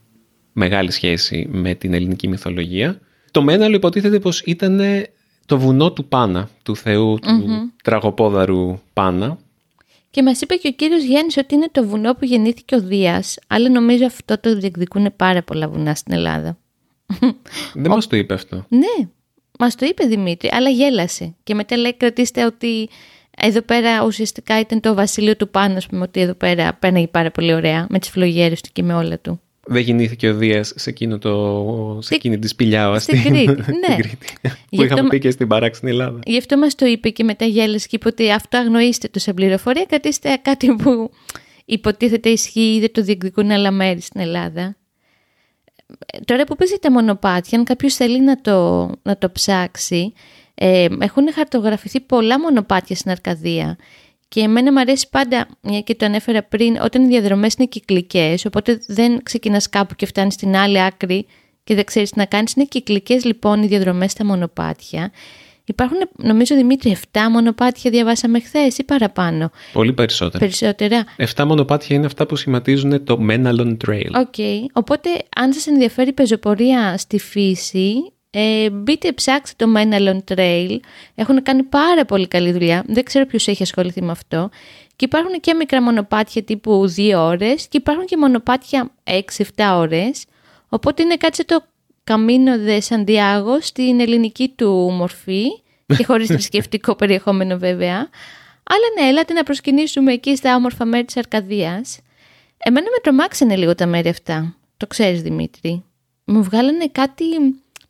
μεγάλη 0.54 0.92
σχέση 0.92 1.48
με 1.52 1.74
την 1.74 1.94
ελληνική 1.94 2.28
μυθολογία. 2.28 3.00
Το 3.32 3.42
Μέναλο 3.42 3.76
υποτίθεται 3.76 4.20
πως 4.20 4.42
ήταν 4.42 4.82
το 5.46 5.60
βουνό 5.60 5.92
του 5.92 6.06
Πάνα, 6.06 6.50
του 6.64 6.76
θεού 6.76 7.20
του 7.20 7.72
τραγοπόδαρου 7.84 8.80
Πάνα. 8.94 9.38
Και 10.10 10.24
μας 10.24 10.42
είπε 10.42 10.56
και 10.56 10.68
ο 10.68 10.72
κύριος 10.72 11.04
Γιάννης 11.04 11.38
ότι 11.38 11.56
είναι 11.56 11.68
το 11.72 11.88
βουνό 11.88 12.14
που 12.14 12.26
γεννήθηκε 12.26 12.76
ο 12.76 12.80
Δίας, 12.80 13.38
αλλά 13.48 13.70
νομίζω 13.70 14.06
αυτό 14.06 14.40
το 14.40 14.56
διεκδικούν 14.56 15.14
πάρα 15.16 15.44
πολλά 15.44 15.68
βουνά 15.68 15.96
στην 15.96 16.14
Ελλάδα. 16.14 16.58
Δεν 17.74 17.92
μας 17.92 18.08
το 18.08 18.16
είπε 18.16 18.34
αυτό. 18.34 18.66
Ναι, 18.70 19.08
μας 19.60 19.76
το 19.76 19.86
είπε 19.86 20.06
Δημήτρη, 20.06 20.50
αλλά 20.52 20.70
γέλασε. 20.70 21.36
Και 21.44 21.56
μετά 21.56 21.78
λέει 21.78 21.94
κρατήστε 21.94 22.46
ότι 22.46 22.90
εδώ 23.38 23.62
πέρα 23.62 24.04
ουσιαστικά 24.04 24.60
ήταν 24.60 24.80
το 24.80 24.94
βασίλειο 24.94 25.36
του 25.36 25.50
πάνω, 25.50 25.78
πούμε, 25.90 26.02
ότι 26.02 26.20
εδώ 26.20 26.34
πέρα 26.34 26.74
πέρναγε 26.74 27.08
πάρα 27.08 27.32
πολύ 27.32 27.54
ωραία 27.54 27.88
με 27.90 28.00
τις 28.00 28.10
φλογέρες 28.10 28.62
του 28.62 28.70
και 28.74 28.84
με 28.84 28.94
όλα 28.94 29.20
του. 29.20 29.42
Δεν 29.66 29.82
γεννήθηκε 29.82 30.30
ο 30.30 30.36
Δίας 30.36 30.74
σε, 30.76 30.90
εκείνο 30.90 31.18
το, 31.18 32.00
σε 32.02 32.16
εκείνη 32.16 32.40
τη 32.40 32.48
σπηλιά 32.48 33.00
στην, 33.00 33.20
στην 33.20 33.34
Κρήτη. 33.34 33.62
ναι. 33.88 33.96
που 34.70 34.84
είχαμε 34.84 35.10
πει 35.10 35.20
και 35.20 35.32
στην 35.32 35.48
παράξενη 35.48 35.92
Ελλάδα. 35.92 36.20
Γι' 36.26 36.38
αυτό 36.38 36.58
μας 36.58 36.76
το 36.76 36.86
είπε 36.86 37.10
και 37.10 37.24
μετά 37.24 37.46
γέλασε 37.46 37.88
και 37.88 37.96
είπε 37.96 38.08
ότι 38.08 38.32
αυτό 38.32 38.58
αγνοήστε 38.58 39.08
το 39.08 39.20
σε 39.20 39.34
πληροφορία, 39.34 39.86
κρατήστε 39.86 40.40
κάτι 40.42 40.76
που 40.76 41.12
υποτίθεται 41.66 42.30
ισχύει 42.30 42.76
ή 42.76 42.80
δεν 42.80 42.92
το 42.92 43.02
διεκδικούν 43.02 43.52
άλλα 43.52 43.72
μέρη 43.72 44.02
στην 44.02 44.22
Ελλάδα. 44.22 44.76
Τώρα 46.26 46.44
που 46.44 46.56
παίζει 46.56 46.78
τα 46.82 46.92
μονοπάτια, 46.92 47.58
αν 47.58 47.64
κάποιος 47.64 47.96
θέλει 47.96 48.22
να 48.22 48.42
το, 48.42 48.90
να 49.04 49.18
το 49.18 49.32
ψάξει, 49.32 50.14
ε, 50.56 50.88
έχουν 51.00 51.34
χαρτογραφηθεί 51.34 52.00
πολλά 52.00 52.40
μονοπάτια 52.40 52.96
στην 52.96 53.12
Αρκαδία 53.12 53.78
και 54.34 54.40
εμένα 54.40 54.72
μου 54.72 54.80
αρέσει 54.80 55.08
πάντα, 55.10 55.48
μια 55.62 55.82
και 55.82 55.96
το 55.96 56.06
ανέφερα 56.06 56.44
πριν, 56.44 56.78
όταν 56.82 57.04
οι 57.04 57.08
διαδρομές 57.08 57.54
είναι 57.54 57.68
κυκλικές, 57.68 58.46
οπότε 58.46 58.80
δεν 58.88 59.24
ξεκινάς 59.24 59.70
κάπου 59.70 59.96
και 59.96 60.06
φτάνεις 60.06 60.34
στην 60.34 60.56
άλλη 60.56 60.82
άκρη 60.82 61.26
και 61.64 61.76
δεν 61.76 61.84
ξέρεις 61.84 62.10
τι 62.10 62.18
να 62.18 62.26
κάνεις. 62.26 62.54
Είναι 62.54 62.66
κυκλικές 62.66 63.26
λοιπόν 63.26 63.64
οι 63.64 63.68
διαδρομές 63.68 64.12
στα 64.12 64.26
μονοπάτια. 64.26 65.12
Υπάρχουν, 65.66 65.98
νομίζω, 66.18 66.56
Δημήτρη, 66.56 66.98
7 67.12 67.20
μονοπάτια 67.32 67.92
διαβάσαμε 67.92 68.40
χθες 68.40 68.78
ή 68.78 68.84
παραπάνω; 68.84 69.52
Πολύ 69.74 69.94
περισσότερα. 69.94 70.40
Περισσότερα. 70.40 71.04
7 71.36 71.44
μονοπάτια 71.46 71.96
είναι 71.96 72.06
αυτά 72.06 72.26
που 72.26 72.36
σχηματίζουν 72.36 73.04
το 73.04 73.18
Menalon 73.30 73.78
Trail. 73.88 74.10
OK. 74.16 74.34
Okay. 74.38 74.60
Οπότε, 74.74 75.10
αν 75.36 75.54
σας 75.54 75.68
ενδιαφέρει 75.68 76.10
η 76.10 76.14
πεζοπορία 76.14 76.98
στη 76.98 77.20
φύση, 77.20 77.94
ε, 78.36 78.70
μπείτε 78.70 79.12
ψάξτε 79.12 79.66
το 79.66 79.72
Menalon 79.78 80.34
Trail. 80.34 80.78
Έχουν 81.16 81.44
κάνει 81.44 81.64
πάρα 81.64 82.06
πολύ 82.06 82.28
καλή 82.28 82.52
δουλειά. 82.52 82.84
Δεν 82.88 83.04
ξέρω 83.04 83.26
ποιος 83.26 83.48
έχει 83.48 83.64
ασχοληθεί 83.64 84.02
με 84.02 84.12
αυτό. 84.12 84.50
Και 84.96 85.06
υπάρχουν 85.06 85.40
και 85.40 85.54
μικρά 85.54 85.82
μονοπάτια 85.82 86.44
τύπου 86.44 86.94
2 86.98 87.14
ώρες 87.16 87.68
και 87.68 87.78
υπάρχουν 87.78 88.06
και 88.06 88.18
μονοπάτια 88.18 88.92
6-7 89.04 89.44
ώρες. 89.74 90.26
Οπότε 90.70 91.04
είναι 91.04 91.16
κάτι 91.16 91.46
το 91.46 91.64
Camino 92.04 92.60
de 92.60 92.80
Santiago 92.80 93.62
στην 93.62 94.00
ελληνική 94.00 94.54
του 94.56 94.72
μορφή 94.92 95.44
και 95.98 96.06
χωρίς 96.10 96.28
θρησκευτικό 96.28 96.96
περιεχόμενο 96.96 97.58
βέβαια. 97.58 98.10
Αλλά 98.64 98.86
ναι, 99.00 99.08
έλατε 99.08 99.34
να 99.34 99.44
προσκυνήσουμε 99.44 100.14
εκεί 100.14 100.36
στα 100.36 100.56
όμορφα 100.56 100.86
μέρη 100.86 101.06
της 101.06 101.18
Αρκαδίας. 101.18 102.00
Εμένα 102.58 102.86
με 102.90 102.98
τρομάξανε 103.02 103.56
λίγο 103.56 103.76
τα 103.76 103.86
μέρη 103.86 104.10
αυτά. 104.10 104.56
Το 104.78 104.88
ξέρεις 104.88 105.22
Δημήτρη. 105.22 105.84
Μου 106.26 106.44
βγάλανε 106.44 106.88
κάτι, 106.92 107.26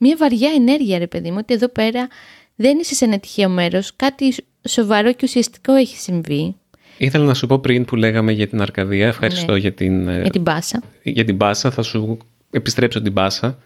μια 0.04 0.16
βαριά 0.18 0.52
ενέργεια 0.56 0.98
ρε 0.98 1.08
παιδί 1.08 1.32
μου, 1.32 1.38
ότι 1.40 1.54
εδώ 1.54 1.68
πέρα 1.68 2.08
δεν 2.56 2.78
είσαι 2.80 2.96
σε 2.96 3.06
ένα 3.06 3.20
τυχαίο 3.20 3.50
μέρος, 3.50 3.96
κάτι 3.96 4.36
σοβαρό 4.68 5.14
και 5.14 5.22
ουσιαστικό 5.24 5.74
έχει 5.74 5.98
συμβεί. 5.98 6.56
Ήθελα 6.98 7.26
να 7.26 7.34
σου 7.34 7.48
πω 7.48 7.60
πριν 7.60 7.86
που 7.86 7.96
λέγαμε 7.96 8.32
για 8.32 8.48
την 8.48 8.62
Αρκαδία, 8.62 9.08
ευχαριστώ 9.08 9.52
ναι. 9.52 9.58
για 9.58 9.74
την... 9.74 10.10
Για 10.10 10.30
την 10.30 10.44
Πάσα. 10.44 10.84
Για 11.04 11.26
την 11.26 11.38
Πάσα, 11.38 11.72
θα 11.72 11.82
σου 11.82 12.18
επιστρέψω 12.52 13.02
την 13.02 13.14
Πάσα 13.14 13.58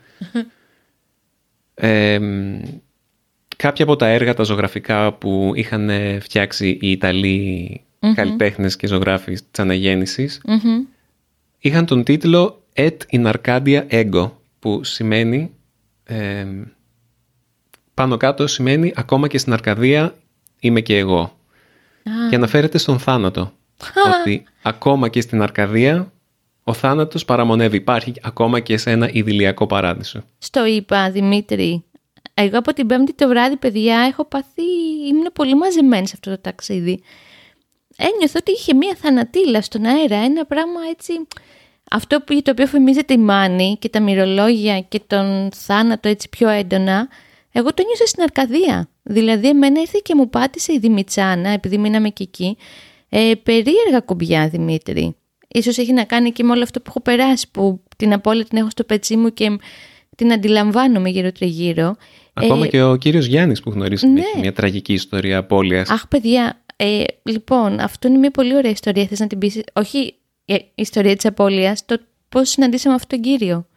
κάποια 3.55 3.83
από 3.83 3.95
τα 3.95 4.07
έργα, 4.07 4.33
τα 4.33 4.43
ζωγραφικά 4.43 5.13
που 5.13 5.51
είχαν 5.55 5.89
φτιάξει 6.19 6.77
οι 6.81 6.91
Ιταλοί 6.91 7.81
mm-hmm. 7.99 8.13
καλλιτέχνες 8.15 8.75
και 8.75 8.87
ζωγράφοι 8.87 9.31
της 9.31 9.59
αναγεννησης 9.59 10.41
είχαν 11.59 11.85
τον 11.85 12.03
τίτλο 12.03 12.61
«Et 12.73 12.97
in 13.11 13.31
Arcadia 13.33 13.87
Ego» 13.89 14.31
που 14.59 14.83
σημαίνει 14.83 15.51
πάνω 17.93 18.17
κάτω 18.17 18.47
σημαίνει 18.47 18.93
«Ακόμα 18.95 19.27
και 19.27 19.37
στην 19.37 19.53
Αρκαδία 19.53 20.15
είμαι 20.59 20.81
και 20.81 20.97
εγώ». 20.97 21.37
Και 22.29 22.35
αναφέρεται 22.35 22.77
στον 22.77 22.99
θάνατο. 22.99 23.53
ότι 24.21 24.43
ακόμα 24.61 25.09
και 25.09 25.21
στην 25.21 25.41
Αρκαδία 25.41 26.11
ο 26.63 26.73
θάνατος 26.73 27.25
παραμονεύει. 27.25 27.77
Υπάρχει 27.77 28.13
ακόμα 28.21 28.59
και 28.59 28.77
σε 28.77 28.91
ένα 28.91 29.09
ιδηλιακό 29.11 29.67
παράδεισο. 29.67 30.23
Στο 30.37 30.65
είπα, 30.65 31.11
Δημήτρη. 31.11 31.83
Εγώ 32.33 32.57
από 32.57 32.73
την 32.73 32.87
πέμπτη 32.87 33.13
το 33.13 33.27
βράδυ, 33.27 33.55
παιδιά, 33.55 33.99
έχω 33.99 34.25
παθεί... 34.25 34.63
Ήμουν 35.07 35.29
πολύ 35.33 35.55
μαζεμένη 35.55 36.07
σε 36.07 36.13
αυτό 36.15 36.29
το 36.29 36.37
ταξίδι. 36.41 37.01
Ένιωθω 37.97 38.39
ότι 38.39 38.51
είχε 38.51 38.73
μία 38.73 38.95
θανατήλα 39.01 39.61
στον 39.61 39.85
αέρα. 39.85 40.15
Ένα 40.15 40.45
πράγμα 40.45 40.79
έτσι... 40.91 41.13
Αυτό 41.89 42.21
που, 42.21 42.41
το 42.41 42.51
οποίο 42.51 42.65
φημίζεται 42.65 43.13
η 43.13 43.17
Μάνη 43.17 43.77
και 43.79 43.89
τα 43.89 44.01
μυρολόγια 44.01 44.79
και 44.79 45.01
τον 45.07 45.49
θάνατο 45.55 46.09
έτσι 46.09 46.29
πιο 46.29 46.49
έντονα, 46.49 47.07
εγώ 47.51 47.73
το 47.73 47.83
νιώσα 47.85 48.05
στην 48.05 48.23
Αρκαδία. 48.23 48.89
Δηλαδή, 49.03 49.47
εμένα 49.47 49.79
ήρθε 49.79 49.99
και 50.03 50.15
μου 50.15 50.29
πάτησε 50.29 50.73
η 50.73 50.79
Δημητσάνα, 50.79 51.49
επειδή 51.49 51.77
μείναμε 51.77 52.09
και 52.09 52.23
εκεί, 52.23 52.57
ε, 53.09 53.31
περίεργα 53.43 53.99
κουμπιά, 54.05 54.47
Δημήτρη. 54.47 55.15
Ίσως 55.47 55.77
έχει 55.77 55.93
να 55.93 56.03
κάνει 56.03 56.31
και 56.31 56.43
με 56.43 56.51
όλο 56.51 56.63
αυτό 56.63 56.79
που 56.79 56.85
έχω 56.89 57.01
περάσει, 57.01 57.51
που 57.51 57.83
την 57.97 58.13
απόλυτη 58.13 58.49
την 58.49 58.57
έχω 58.57 58.69
στο 58.69 58.83
πετσί 58.83 59.15
μου 59.15 59.33
και 59.33 59.59
την 60.15 60.31
αντιλαμβάνομαι 60.31 61.09
γύρω 61.09 61.31
τριγύρω. 61.31 61.95
Ακόμα 62.33 62.65
ε, 62.65 62.67
και 62.67 62.81
ο 62.81 62.95
κύριος 62.95 63.25
Γιάννης 63.25 63.59
που 63.61 63.69
γνωρίζει 63.69 64.07
ναι. 64.07 64.21
μια 64.39 64.53
τραγική 64.53 64.93
ιστορία 64.93 65.37
απώλειας. 65.37 65.89
Αχ 65.89 66.07
παιδιά, 66.07 66.61
ε, 66.75 67.03
λοιπόν, 67.23 67.79
αυτό 67.79 68.07
είναι 68.07 68.17
μια 68.17 68.31
πολύ 68.31 68.55
ωραία 68.55 68.71
ιστορία. 68.71 69.05
Θες 69.05 69.19
να 69.19 69.27
την 69.27 69.37
πεις, 69.37 69.61
όχι 69.73 69.97
η 69.97 70.13
ιστορία 70.75 71.15
της 71.15 71.25
απώλειας, 71.25 71.85
το 71.85 71.99
πώς 72.29 72.49
συναντήσαμε 72.49 72.95
αυτόν 72.95 73.21
τον 73.21 73.31
κύριο. 73.31 73.67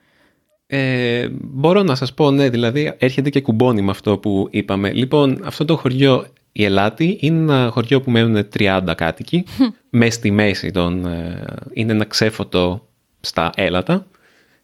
Ε, 0.66 1.28
μπορώ 1.30 1.82
να 1.82 1.94
σας 1.94 2.14
πω, 2.14 2.30
ναι, 2.30 2.48
δηλαδή 2.50 2.94
έρχεται 2.98 3.30
και 3.30 3.40
κουμπώνει 3.40 3.82
με 3.82 3.90
αυτό 3.90 4.18
που 4.18 4.48
είπαμε. 4.50 4.92
Λοιπόν, 4.92 5.40
αυτό 5.44 5.64
το 5.64 5.76
χωριό 5.76 6.26
η 6.52 6.64
Ελάτη 6.64 7.16
είναι 7.20 7.40
ένα 7.40 7.70
χωριό 7.72 8.00
που 8.00 8.10
μένουν 8.10 8.48
30 8.58 8.92
κάτοικοι. 8.96 9.44
μες 9.90 10.14
στη 10.14 10.30
μέση 10.30 10.70
των, 10.70 11.06
ε, 11.06 11.44
είναι 11.72 11.92
ένα 11.92 12.04
ξέφωτο 12.04 12.88
στα 13.20 13.50
έλατα. 13.54 14.06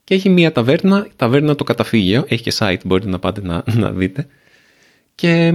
Και 0.05 0.15
έχει 0.15 0.29
μία 0.29 0.53
ταβέρνα, 0.53 1.07
ταβέρνα 1.17 1.55
το 1.55 1.65
καταφύγιο. 1.65 2.25
Έχει 2.29 2.43
και 2.43 2.53
site, 2.59 2.81
μπορείτε 2.85 3.09
να 3.09 3.19
πάτε 3.19 3.41
να, 3.45 3.63
να 3.75 3.91
δείτε. 3.91 4.27
Και 5.15 5.53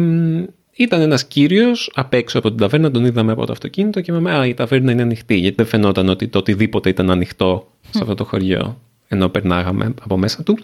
ήταν 0.75 1.01
ένας 1.01 1.25
κύριος 1.25 1.91
απ' 1.93 2.13
έξω 2.13 2.38
από 2.38 2.49
την 2.49 2.57
ταβέρνα, 2.57 2.91
τον 2.91 3.05
είδαμε 3.05 3.31
από 3.31 3.45
το 3.45 3.51
αυτοκίνητο 3.51 4.01
και 4.01 4.12
είπαμε 4.12 4.31
«Α, 4.38 4.45
η 4.45 4.53
ταβέρνα 4.53 4.91
είναι 4.91 5.01
ανοιχτή». 5.01 5.36
Γιατί 5.36 5.55
δεν 5.55 5.65
φαινόταν 5.65 6.10
ότι 6.10 6.27
το 6.27 6.38
οτιδήποτε 6.38 6.89
ήταν 6.89 7.12
ανοιχτό 7.12 7.71
σε 7.89 7.99
αυτό 8.01 8.13
το 8.13 8.23
χωριό, 8.23 8.81
ενώ 9.07 9.29
περνάγαμε 9.29 9.93
από 10.03 10.17
μέσα 10.17 10.43
του. 10.43 10.57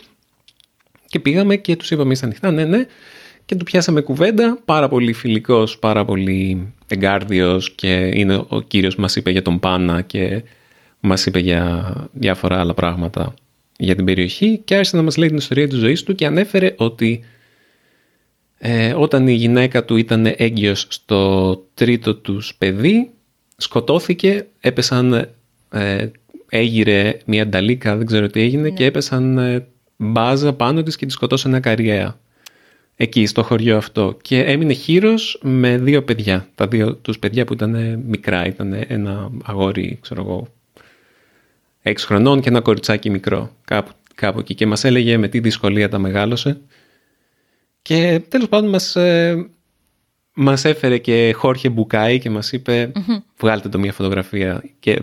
Και 1.07 1.19
πήγαμε 1.19 1.55
και 1.55 1.75
τους 1.75 1.91
είπαμε 1.91 2.11
«Είστε 2.11 2.25
ανοιχτά, 2.25 2.51
ναι, 2.51 2.65
ναι» 2.65 2.85
και 3.47 3.55
του 3.55 3.63
πιάσαμε 3.63 4.01
κουβέντα, 4.01 4.59
πάρα 4.65 4.87
πολύ 4.87 5.13
φιλικός, 5.13 5.79
πάρα 5.79 6.05
πολύ 6.05 6.73
εγκάρδιος 6.87 7.71
και 7.71 8.11
είναι 8.13 8.45
ο 8.47 8.61
κύριος 8.61 8.95
που 8.95 9.01
μας 9.01 9.15
είπε 9.15 9.31
για 9.31 9.41
τον 9.41 9.59
Πάνα 9.59 10.01
και 10.01 10.43
μας 10.99 11.25
είπε 11.25 11.39
για 11.39 11.93
διάφορα 12.11 12.59
άλλα 12.59 12.73
πράγματα 12.73 13.33
για 13.77 13.95
την 13.95 14.05
περιοχή 14.05 14.61
και 14.65 14.75
άρχισε 14.75 14.95
να 14.95 15.01
μας 15.01 15.17
λέει 15.17 15.27
την 15.27 15.37
ιστορία 15.37 15.67
της 15.67 15.77
ζωής 15.77 16.03
του 16.03 16.15
και 16.15 16.25
ανέφερε 16.25 16.73
ότι 16.77 17.23
ε, 18.57 18.93
όταν 18.93 19.27
η 19.27 19.33
γυναίκα 19.33 19.85
του 19.85 19.95
ήταν 19.95 20.33
έγκυος 20.37 20.85
στο 20.89 21.53
τρίτο 21.73 22.15
τους 22.15 22.55
παιδί 22.57 23.09
σκοτώθηκε, 23.57 24.47
έπεσαν, 24.59 25.29
ε, 25.69 26.07
έγιρε 26.49 27.17
μια 27.25 27.47
νταλίκα, 27.47 27.95
δεν 27.95 28.05
ξέρω 28.05 28.27
τι 28.27 28.41
έγινε 28.41 28.61
ναι. 28.61 28.69
και 28.69 28.85
έπεσαν 28.85 29.37
ε, 29.37 29.67
μπάζα 29.97 30.53
πάνω 30.53 30.83
της 30.83 30.95
και 30.95 31.05
τη 31.05 31.11
σκοτώσανε 31.11 31.59
καριέα. 31.59 32.17
Εκεί 32.95 33.25
στο 33.25 33.43
χωριό 33.43 33.77
αυτό. 33.77 34.17
Και 34.21 34.39
έμεινε 34.39 34.73
χείρος 34.73 35.39
με 35.43 35.77
δύο 35.77 36.03
παιδιά. 36.03 36.47
Τα 36.55 36.67
δύο 36.67 36.95
τους 36.95 37.19
παιδιά 37.19 37.45
που 37.45 37.53
ήταν 37.53 38.01
μικρά, 38.07 38.45
ήταν 38.45 38.85
ένα 38.87 39.31
αγόρι, 39.43 39.97
ξέρω 40.01 40.21
εγώ, 40.21 40.47
έξι 41.81 42.05
χρονών 42.05 42.41
και 42.41 42.49
ένα 42.49 42.61
κοριτσάκι 42.61 43.09
μικρό. 43.09 43.51
Κάπου, 43.65 43.91
κάπου 44.15 44.39
εκεί. 44.39 44.55
Και 44.55 44.65
μας 44.65 44.83
έλεγε 44.83 45.17
με 45.17 45.27
τι 45.27 45.39
δυσκολία 45.39 45.89
τα 45.89 45.97
μεγάλωσε 45.97 46.57
και 47.87 48.21
τέλος 48.27 48.49
πάντων 48.49 48.69
μας, 48.69 48.95
ε, 48.95 49.49
μας 50.33 50.65
έφερε 50.65 50.97
και 50.97 51.33
Χόρχε 51.35 51.69
Μπουκάη 51.69 52.19
και 52.19 52.29
μας 52.29 52.51
είπε 52.51 52.91
βγάλτε 53.39 53.69
το 53.69 53.79
μια 53.79 53.93
φωτογραφία 53.93 54.63
και 54.79 55.01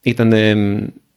ήταν 0.00 0.32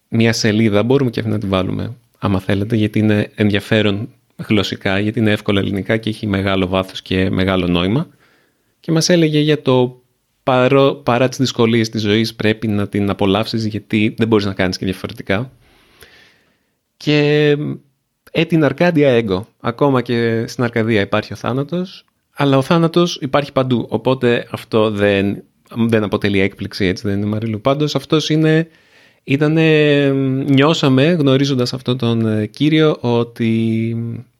μια 0.07 0.33
σελίδα, 0.33 0.83
μπορούμε 0.83 1.09
και 1.09 1.19
αυτή 1.19 1.31
να 1.31 1.39
τη 1.39 1.47
βάλουμε 1.47 1.95
άμα 2.19 2.39
θέλετε 2.39 2.75
γιατί 2.75 2.99
είναι 2.99 3.31
ενδιαφέρον 3.35 4.09
γλωσσικά 4.47 4.99
γιατί 4.99 5.19
είναι 5.19 5.31
εύκολα 5.31 5.59
ελληνικά 5.59 5.97
και 5.97 6.09
έχει 6.09 6.27
μεγάλο 6.27 6.67
βάθος 6.67 7.01
και 7.01 7.29
μεγάλο 7.29 7.67
νόημα. 7.67 8.07
Και 8.79 8.91
μας 8.91 9.09
έλεγε 9.09 9.39
για 9.39 9.61
το 9.61 10.01
παρό, 10.43 10.93
παρά 10.93 11.29
τις 11.29 11.37
δυσκολίες 11.37 11.89
της 11.89 12.01
ζωής 12.01 12.35
πρέπει 12.35 12.67
να 12.67 12.87
την 12.87 13.09
απολαύσεις 13.09 13.65
γιατί 13.65 14.15
δεν 14.17 14.27
μπορείς 14.27 14.45
να 14.45 14.53
κάνεις 14.53 14.77
και 14.77 14.85
διαφορετικά. 14.85 15.51
Και 16.97 17.47
ε, 17.49 17.55
την 18.43 18.63
Αρκάντια 18.63 19.09
έγκο 19.09 19.47
ακόμα 19.59 20.01
και 20.01 20.47
στην 20.47 20.63
Αρκαδία 20.63 21.01
υπάρχει 21.01 21.33
ο 21.33 21.35
θάνατος 21.35 22.05
αλλά 22.33 22.57
ο 22.57 22.61
θάνατος 22.61 23.19
υπάρχει 23.21 23.51
παντού 23.51 23.85
οπότε 23.89 24.47
αυτό 24.51 24.91
δεν, 24.91 25.43
δεν 25.75 26.03
αποτελεί 26.03 26.39
έκπληξη 26.39 26.85
έτσι 26.85 27.07
δεν 27.07 27.17
είναι 27.17 27.25
Μαρίλου 27.25 27.61
πάντως 27.61 27.95
αυτός 27.95 28.29
είναι 28.29 28.67
Ήταν, 29.27 29.57
νιώσαμε 30.51 31.03
γνωρίζοντας 31.05 31.73
αυτόν 31.73 31.97
τον 31.97 32.27
ε, 32.27 32.45
κύριο 32.45 32.97
ότι 32.99 33.95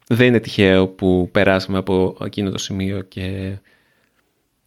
δεν 0.08 0.28
είναι 0.28 0.40
τυχαίο 0.40 0.88
που 0.88 1.30
περάσαμε 1.32 1.78
από 1.78 2.18
εκείνο 2.24 2.52
το 2.52 2.58
σημείο 2.58 3.02
και 3.02 3.58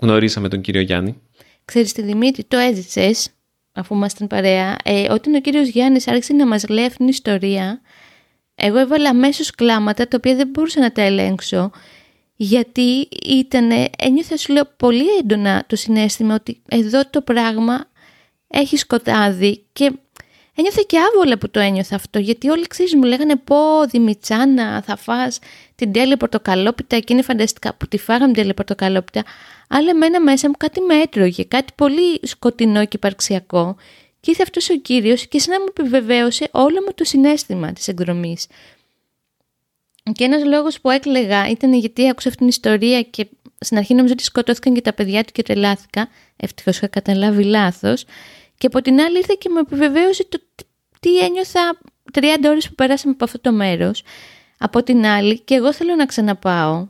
γνωρίσαμε 0.01 0.49
τον 0.49 0.61
κύριο 0.61 0.81
Γιάννη. 0.81 1.17
Ξέρεις 1.65 1.93
τη 1.93 2.03
Δημήτρη, 2.03 2.45
το 2.45 2.57
έζησες 2.57 3.31
αφού 3.73 3.95
ήμασταν 3.95 4.27
παρέα. 4.27 4.77
Ε, 4.85 5.13
όταν 5.13 5.35
ο 5.35 5.41
κύριος 5.41 5.69
Γιάννης 5.69 6.09
άρχισε 6.09 6.33
να 6.33 6.47
μας 6.47 6.69
λέει 6.69 6.85
αυτήν 6.85 6.99
την 6.99 7.09
ιστορία, 7.09 7.81
εγώ 8.61 8.79
έβαλα 8.79 9.09
αμέσως 9.09 9.51
κλάματα 9.51 10.09
τα 10.09 10.17
οποία 10.17 10.35
δεν 10.35 10.49
μπορούσα 10.49 10.81
να 10.81 10.93
τα 10.93 11.03
ελέγξω 11.03 11.71
γιατί 12.37 13.09
ήταν, 13.27 13.71
ένιωθα 13.99 14.37
σου 14.37 14.53
λέω 14.53 14.69
πολύ 14.77 15.07
έντονα 15.21 15.65
το 15.67 15.77
συνέστημα 15.77 16.35
ότι 16.35 16.61
εδώ 16.69 17.01
το 17.11 17.21
πράγμα 17.21 17.85
έχει 18.49 18.77
σκοτάδι 18.77 19.65
και 19.73 19.93
ένιωθα 20.55 20.83
και 20.83 20.99
άβολα 20.99 21.39
που 21.39 21.51
το 21.51 21.61
ένιωθα 21.61 21.95
αυτό 21.95 22.19
γιατί 22.19 22.49
όλοι 22.49 22.67
ξέρεις 22.67 22.95
μου 22.95 23.03
λέγανε 23.03 23.37
πω 23.37 23.57
Δημητσάνα 23.91 24.83
θα 24.83 24.97
φας 24.97 25.39
την 25.75 25.93
τέλεια 25.93 26.17
πορτοκαλόπιτα 26.17 26.99
και 26.99 27.13
είναι 27.13 27.23
φανταστικά 27.23 27.75
που 27.75 27.89
τη 27.89 27.99
φάγαμε 27.99 28.27
την 28.27 28.35
τέλεια 28.35 28.55
πορτοκαλόπιτα 28.55 29.25
αλλά 29.69 29.91
εμένα 29.91 30.21
μέσα 30.21 30.49
μου 30.49 30.55
κάτι 30.59 30.81
με 30.81 30.95
έτρωγε, 30.95 31.45
κάτι 31.45 31.73
πολύ 31.75 32.21
σκοτεινό 32.23 32.81
και 32.81 32.97
υπαρξιακό 32.97 33.77
και 34.21 34.31
ήρθε 34.31 34.43
αυτός 34.43 34.71
ο 34.71 34.77
κύριος 34.77 35.27
και 35.27 35.39
σαν 35.39 35.53
να 35.53 35.61
μου 35.61 35.67
επιβεβαίωσε 35.69 36.49
όλο 36.51 36.81
μου 36.87 36.95
το 36.95 37.05
συνέστημα 37.05 37.73
της 37.73 37.89
εκδρομής. 37.89 38.47
Και 40.13 40.25
ένας 40.25 40.45
λόγος 40.45 40.81
που 40.81 40.91
έκλεγα 40.91 41.49
ήταν 41.49 41.73
γιατί 41.73 42.09
άκουσα 42.09 42.29
αυτήν 42.29 42.47
την 42.47 42.49
ιστορία 42.49 43.03
και 43.03 43.27
στην 43.59 43.77
αρχή 43.77 43.95
νόμιζα 43.95 44.13
ότι 44.13 44.23
σκοτώθηκαν 44.23 44.75
και 44.75 44.81
τα 44.81 44.93
παιδιά 44.93 45.25
του 45.25 45.33
και 45.33 45.43
τρελάθηκα. 45.43 46.09
Ευτυχώς 46.37 46.77
είχα 46.77 46.87
καταλάβει 46.87 47.45
λάθος. 47.45 48.05
Και 48.59 48.67
από 48.67 48.83
την 48.83 49.01
άλλη 49.01 49.17
ήρθε 49.17 49.35
και 49.39 49.49
με 49.49 49.61
επιβεβαίωσε 49.61 50.25
το 50.25 50.41
τι 51.01 51.19
ένιωθα 51.19 51.79
30 52.13 52.23
ώρες 52.45 52.69
που 52.69 52.75
περάσαμε 52.75 53.13
από 53.13 53.25
αυτό 53.25 53.41
το 53.41 53.53
μέρος. 53.53 54.03
Από 54.59 54.83
την 54.83 55.07
άλλη 55.07 55.41
και 55.41 55.55
εγώ 55.55 55.73
θέλω 55.73 55.95
να 55.95 56.07
ξαναπάω. 56.07 56.89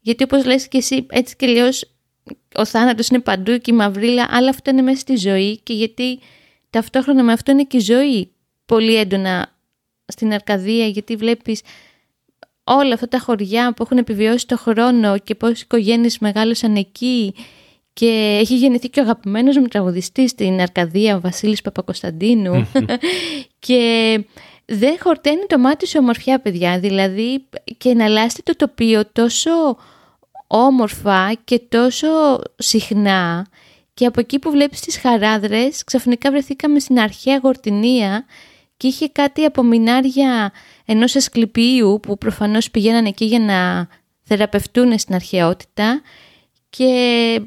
Γιατί 0.00 0.22
όπως 0.22 0.44
λες 0.44 0.68
και 0.68 0.78
εσύ 0.78 1.06
έτσι 1.10 1.36
και 1.36 1.46
λίγο 1.46 1.68
ο 2.54 2.64
θάνατος 2.64 3.08
είναι 3.08 3.20
παντού 3.20 3.58
και 3.58 3.70
η 3.70 3.74
μαυρίλα 3.74 4.26
αλλά 4.30 4.48
αυτό 4.48 4.70
είναι 4.70 4.82
μέσα 4.82 5.00
στη 5.00 5.16
ζωή 5.16 5.60
και 5.62 5.72
γιατί 5.72 6.18
ταυτόχρονα 6.72 7.22
με 7.22 7.32
αυτό 7.32 7.50
είναι 7.50 7.64
και 7.64 7.76
η 7.76 7.80
ζωή 7.80 8.30
πολύ 8.66 8.96
έντονα 8.96 9.56
στην 10.06 10.32
Αρκαδία 10.32 10.86
γιατί 10.86 11.16
βλέπεις 11.16 11.62
όλα 12.64 12.94
αυτά 12.94 13.08
τα 13.08 13.18
χωριά 13.18 13.72
που 13.72 13.82
έχουν 13.82 13.98
επιβιώσει 13.98 14.46
το 14.46 14.56
χρόνο 14.56 15.18
και 15.18 15.34
πώς 15.34 15.50
οι 15.50 15.62
οικογένειες 15.64 16.18
μεγάλωσαν 16.18 16.76
εκεί 16.76 17.34
και 17.92 18.38
έχει 18.40 18.56
γεννηθεί 18.56 18.88
και 18.88 19.00
ο 19.00 19.02
αγαπημένος 19.02 19.56
μου 19.56 19.66
τραγουδιστής 19.66 20.30
στην 20.30 20.60
Αρκαδία, 20.60 21.16
ο 21.16 21.20
Βασίλης 21.20 21.62
Παπακοσταντίνου. 21.62 22.66
Και 23.58 24.24
δεν 24.64 24.96
χορταίνει 25.00 25.46
το 25.46 25.58
μάτι 25.58 25.86
σε 25.86 25.98
ομορφιά 25.98 26.40
παιδιά, 26.40 26.78
δηλαδή 26.78 27.44
και 27.78 27.94
να 27.94 28.04
αλλάσει 28.04 28.42
το 28.42 28.56
τοπίο 28.56 29.06
τόσο 29.12 29.50
όμορφα 30.46 31.32
και 31.44 31.58
τόσο 31.68 32.08
συχνά 32.56 33.46
και 34.02 34.08
από 34.08 34.20
εκεί 34.20 34.38
που 34.38 34.50
βλέπεις 34.50 34.80
τις 34.80 34.98
χαράδρες 34.98 35.84
ξαφνικά 35.84 36.30
βρεθήκαμε 36.30 36.78
στην 36.78 36.98
αρχαία 36.98 37.38
Γορτινία 37.42 38.24
και 38.76 38.86
είχε 38.86 39.08
κάτι 39.08 39.44
από 39.44 39.62
μινάρια 39.62 40.52
ενός 40.84 41.16
ασκληπίου 41.16 42.00
που 42.02 42.18
προφανώς 42.18 42.70
πηγαίναν 42.70 43.04
εκεί 43.04 43.24
για 43.24 43.38
να 43.38 43.88
θεραπευτούν 44.22 44.98
στην 44.98 45.14
αρχαιότητα 45.14 46.02
και 46.70 47.40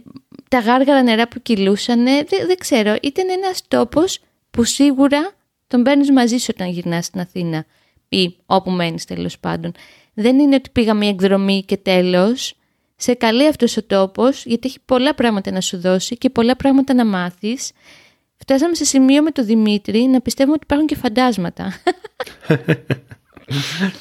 τα 0.50 0.60
γάργαρα 0.60 1.02
νερά 1.02 1.28
που 1.28 1.41
κυλούσαν, 1.41 2.04
δεν, 2.04 2.26
δεν 2.48 2.58
ξέρω, 2.58 2.96
ήταν 3.02 3.30
ένας 3.30 3.62
τόπος 3.68 4.20
που 4.52 4.63
σίγουρα 4.63 5.32
τον 5.68 5.84
παίρνεις 5.84 6.12
μαζί 6.12 6.38
σου 6.38 6.48
όταν 6.54 6.70
γυρνάς 6.70 7.06
στην 7.06 7.20
Αθήνα 7.20 7.65
ή 8.10 8.36
όπου 8.46 8.72
μένεις 8.72 9.06
τέλος 9.06 9.39
πάντων. 9.39 9.72
Δεν 10.13 10.39
είναι 10.39 10.56
ότι 10.56 10.70
πήγαμε 10.70 11.08
εκδρομή 11.08 11.63
και 11.63 11.78
τέλος. 11.78 12.56
Σε 12.96 13.14
καλεί 13.14 13.48
αυτός 13.48 13.78
ο 13.78 13.84
τόπος 13.84 14.46
γιατί 14.46 14.68
έχει 14.68 14.78
πολλά 14.86 15.16
πράγματα 15.16 15.52
να 15.52 15.62
σου 15.62 15.80
δώσει 15.80 16.18
και 16.18 16.30
πολλά 16.30 16.56
πράγματα 16.56 16.94
να 16.94 17.06
μάθεις. 17.06 17.72
Φτάσαμε 18.38 18.76
σε 18.76 18.86
σημείο 18.86 19.24
με 19.24 19.32
τον 19.32 19.46
Δημήτρη 19.46 20.00
να 20.02 20.22
πιστεύουμε 20.22 20.54
ότι 20.54 20.64
υπάρχουν 20.64 20.88
και 20.88 20.96
φαντάσματα. 20.96 21.74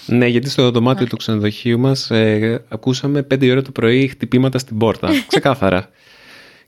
ναι, 0.07 0.27
γιατί 0.27 0.49
στο 0.49 0.71
δωμάτιο 0.71 1.07
του 1.07 1.17
ξενοδοχείου 1.17 1.79
μας 1.79 2.11
ε, 2.11 2.65
ακούσαμε 2.69 3.23
πέντε 3.23 3.51
ώρα 3.51 3.63
το 3.63 3.71
πρωί 3.71 4.09
χτυπήματα 4.09 4.59
στην 4.59 4.79
πόρτα. 4.79 5.09
Ξεκάθαρα. 5.29 5.91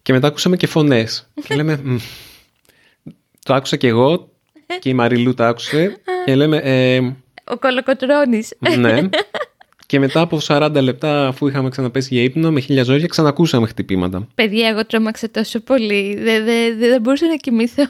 και 0.03 0.13
μετά 0.13 0.27
ακούσαμε 0.27 0.57
και 0.57 0.67
φωνές. 0.67 1.31
και 1.47 1.55
λέμε, 1.55 1.81
το 3.45 3.55
άκουσα 3.55 3.77
και 3.77 3.87
εγώ 3.87 4.31
και 4.79 4.89
η 4.89 4.95
Μαριλού 4.95 5.35
το 5.35 5.45
άκουσε 5.45 6.01
και 6.25 6.35
λέμε... 6.35 6.57
Ε, 6.57 6.99
Ο 7.45 7.57
Κολοκοτρώνης. 7.59 8.55
ναι. 8.79 9.01
Και 9.87 9.99
μετά 9.99 10.21
από 10.21 10.39
40 10.43 10.71
λεπτά, 10.83 11.27
αφού 11.27 11.47
είχαμε 11.47 11.69
ξαναπέσει 11.69 12.15
για 12.15 12.23
ύπνο, 12.23 12.51
με 12.51 12.61
χίλια 12.61 12.83
ζώρια, 12.83 13.07
ξανακούσαμε 13.07 13.67
χτυπήματα. 13.67 14.27
Παιδιά, 14.35 14.69
εγώ 14.69 14.87
τρόμαξα 14.87 15.31
τόσο 15.31 15.61
πολύ. 15.61 16.19
Δεν 16.23 16.45
δε, 16.45 16.75
δε, 16.79 16.89
δε 16.89 17.01
μπορούσα 17.01 17.27
να 17.27 17.37
κοιμηθώ. 17.37 17.85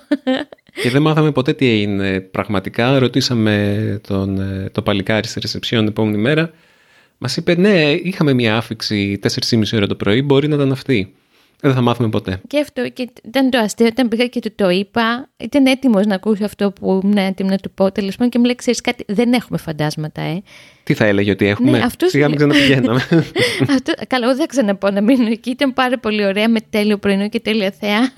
Και 0.82 0.90
δεν 0.90 1.02
μάθαμε 1.02 1.32
ποτέ 1.32 1.52
τι 1.52 1.68
έγινε 1.68 2.20
πραγματικά. 2.20 2.98
Ρωτήσαμε 2.98 4.00
τον, 4.08 4.40
ε, 4.40 4.68
το 4.72 4.82
παλικάρι 4.82 5.26
στη 5.26 5.40
ρεσεψιόν 5.40 5.80
την 5.80 5.90
επόμενη 5.90 6.16
μέρα. 6.16 6.50
Μας 7.18 7.36
είπε, 7.36 7.54
ναι, 7.54 7.90
είχαμε 7.92 8.32
μια 8.32 8.56
άφηξη 8.56 9.18
4,5 9.22 9.76
ώρα 9.76 9.86
το 9.86 9.94
πρωί, 9.94 10.22
μπορεί 10.22 10.48
να 10.48 10.54
ήταν 10.54 10.72
αυτή. 10.72 11.14
Δεν 11.60 11.74
θα 11.74 11.80
μάθουμε 11.80 12.08
ποτέ. 12.08 12.40
Και 12.46 12.60
αυτό 12.60 12.88
και 12.88 13.10
ήταν 13.24 13.50
το 13.50 13.58
αστείο. 13.58 13.86
Όταν 13.86 14.08
πήγα 14.08 14.26
και 14.26 14.40
του 14.40 14.52
το 14.54 14.70
είπα, 14.70 15.28
ήταν 15.36 15.66
έτοιμος 15.66 16.06
να 16.06 16.14
ακούσει 16.14 16.44
αυτό 16.44 16.72
που 16.72 17.00
ήμουν 17.02 17.16
έτοιμο 17.16 17.48
να 17.48 17.56
του 17.56 17.70
πω. 17.70 17.92
Τέλος 17.92 18.16
πάντων 18.16 18.30
και 18.30 18.38
μου 18.38 18.44
λέει: 18.44 18.54
Ξέρεις 18.54 18.80
κάτι, 18.80 19.04
δεν 19.08 19.32
έχουμε 19.32 19.58
φαντάσματα, 19.58 20.22
ε. 20.22 20.42
Τι 20.82 20.94
θα 20.94 21.04
έλεγε 21.04 21.30
ότι 21.30 21.46
έχουμε; 21.46 21.70
Ναι, 21.70 21.84
αυτός... 21.84 22.10
Σιγά 22.10 22.28
μην 22.28 22.36
ξαναπηγαίναμε. 22.36 23.00
αυτό... 23.76 23.92
Καλά, 24.06 24.26
εγώ 24.26 24.36
δεν 24.36 24.46
ξαναπώ 24.46 24.90
να 24.90 25.00
μείνω 25.00 25.26
εκεί. 25.26 25.50
Ήταν 25.50 25.72
πάρα 25.72 25.98
πολύ 25.98 26.24
ωραία 26.24 26.48
με 26.48 26.60
τέλειο 26.70 26.98
πρωινό 26.98 27.28
και 27.28 27.40
τέλεια 27.40 27.70
θέα. 27.70 28.12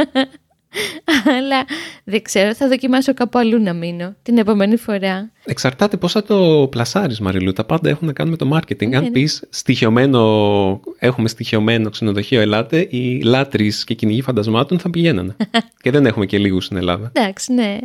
Αλλά 1.39 1.65
δεν 2.05 2.23
ξέρω, 2.23 2.55
θα 2.55 2.69
δοκιμάσω 2.69 3.15
κάπου 3.15 3.39
αλλού 3.39 3.63
να 3.63 3.73
μείνω 3.73 4.15
την 4.23 4.39
επόμενη 4.39 4.77
φορά. 4.77 5.31
Εξαρτάται 5.45 5.97
πώς 5.97 6.13
θα 6.13 6.23
το 6.23 6.69
πλασάρεις, 6.71 7.21
Μαριλού. 7.21 7.53
Τα 7.53 7.65
πάντα 7.65 7.89
έχουν 7.89 8.07
να 8.07 8.13
κάνουν 8.13 8.33
με 8.33 8.37
το 8.37 8.57
marketing. 8.57 8.95
Αν 8.95 9.03
ναι. 9.03 9.11
πεις 9.11 9.45
στοιχειωμένο, 9.51 10.81
έχουμε 10.99 11.29
στοιχειωμένο 11.29 11.91
ξενοδοχείο, 11.91 12.41
ελάτε, 12.41 12.87
οι 12.91 13.21
λάτρε 13.21 13.67
και 13.85 13.95
κυνηγοί 13.95 14.23
φαντασμάτων 14.23 14.79
θα 14.79 14.91
πηγαίνανε. 14.91 15.37
και 15.83 15.91
δεν 15.91 16.07
έχουμε 16.07 16.27
και 16.27 16.39
λίγους 16.39 16.65
στην 16.65 16.77
Ελλάδα. 16.77 17.11
Εντάξει, 17.15 17.53
ναι. 17.53 17.79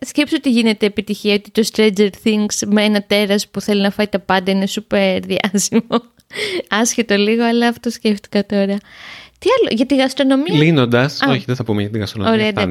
Σκέψου 0.00 0.34
ότι 0.38 0.50
γίνεται 0.50 0.86
επιτυχία 0.86 1.34
ότι 1.34 1.50
το 1.50 1.68
Stranger 1.72 2.08
Things 2.24 2.66
με 2.66 2.84
ένα 2.84 3.02
τέρας 3.02 3.48
που 3.48 3.60
θέλει 3.60 3.80
να 3.80 3.90
φάει 3.90 4.06
τα 4.06 4.18
πάντα 4.18 4.50
είναι 4.50 4.66
σούπερ 4.66 5.20
διάσημο. 5.20 6.02
Άσχετο 6.80 7.16
λίγο, 7.16 7.44
αλλά 7.44 7.68
αυτό 7.68 7.90
σκέφτηκα 7.90 8.46
τώρα. 8.46 8.76
Τι 9.38 9.48
άλλο, 9.58 9.74
για 9.76 9.86
τη 9.86 9.96
γαστρονομία; 9.96 10.54
Λύνοντας. 10.54 11.20
Όχι, 11.28 11.44
δεν 11.46 11.56
θα 11.56 11.64
πούμε 11.64 11.80
για 11.80 11.90
τη 11.90 11.98
γαστρονομία. 11.98 12.32
Ωραία, 12.32 12.70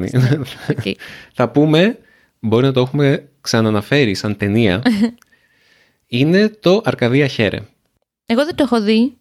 okay. 0.68 0.92
θα 1.34 1.48
πούμε, 1.48 1.98
μπορεί 2.40 2.64
να 2.64 2.72
το 2.72 2.80
έχουμε 2.80 3.28
ξαναναφέρει 3.40 4.14
σαν 4.14 4.36
ταινία. 4.36 4.82
είναι 6.06 6.48
το 6.48 6.80
Αρκαδία 6.84 7.26
Χέρε. 7.26 7.58
Εγώ 8.26 8.44
δεν 8.44 8.54
το 8.54 8.62
έχω 8.62 8.82
δει. 8.82 9.16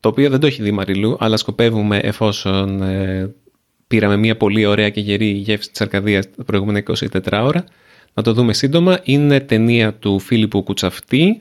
Το 0.00 0.08
οποίο 0.08 0.30
δεν 0.30 0.40
το 0.40 0.46
έχει 0.46 0.62
δει 0.62 0.70
Μαριλού, 0.70 1.16
αλλά 1.20 1.36
σκοπεύουμε 1.36 1.98
εφόσον 1.98 2.82
ε, 2.82 3.34
πήραμε 3.86 4.16
μια 4.16 4.36
πολύ 4.36 4.66
ωραία 4.66 4.90
και 4.90 5.00
γερή 5.00 5.26
γεύση 5.26 5.70
της 5.70 5.80
Αρκαδίας 5.80 6.30
τα 6.36 6.44
προηγούμενα 6.44 6.82
24 6.86 7.18
ώρα. 7.42 7.64
Να 8.14 8.22
το 8.22 8.32
δούμε 8.32 8.52
σύντομα. 8.52 8.98
Είναι 9.02 9.40
ταινία 9.40 9.94
του 9.94 10.18
Φίλιππου 10.18 10.62
Κουτσαφτή 10.62 11.36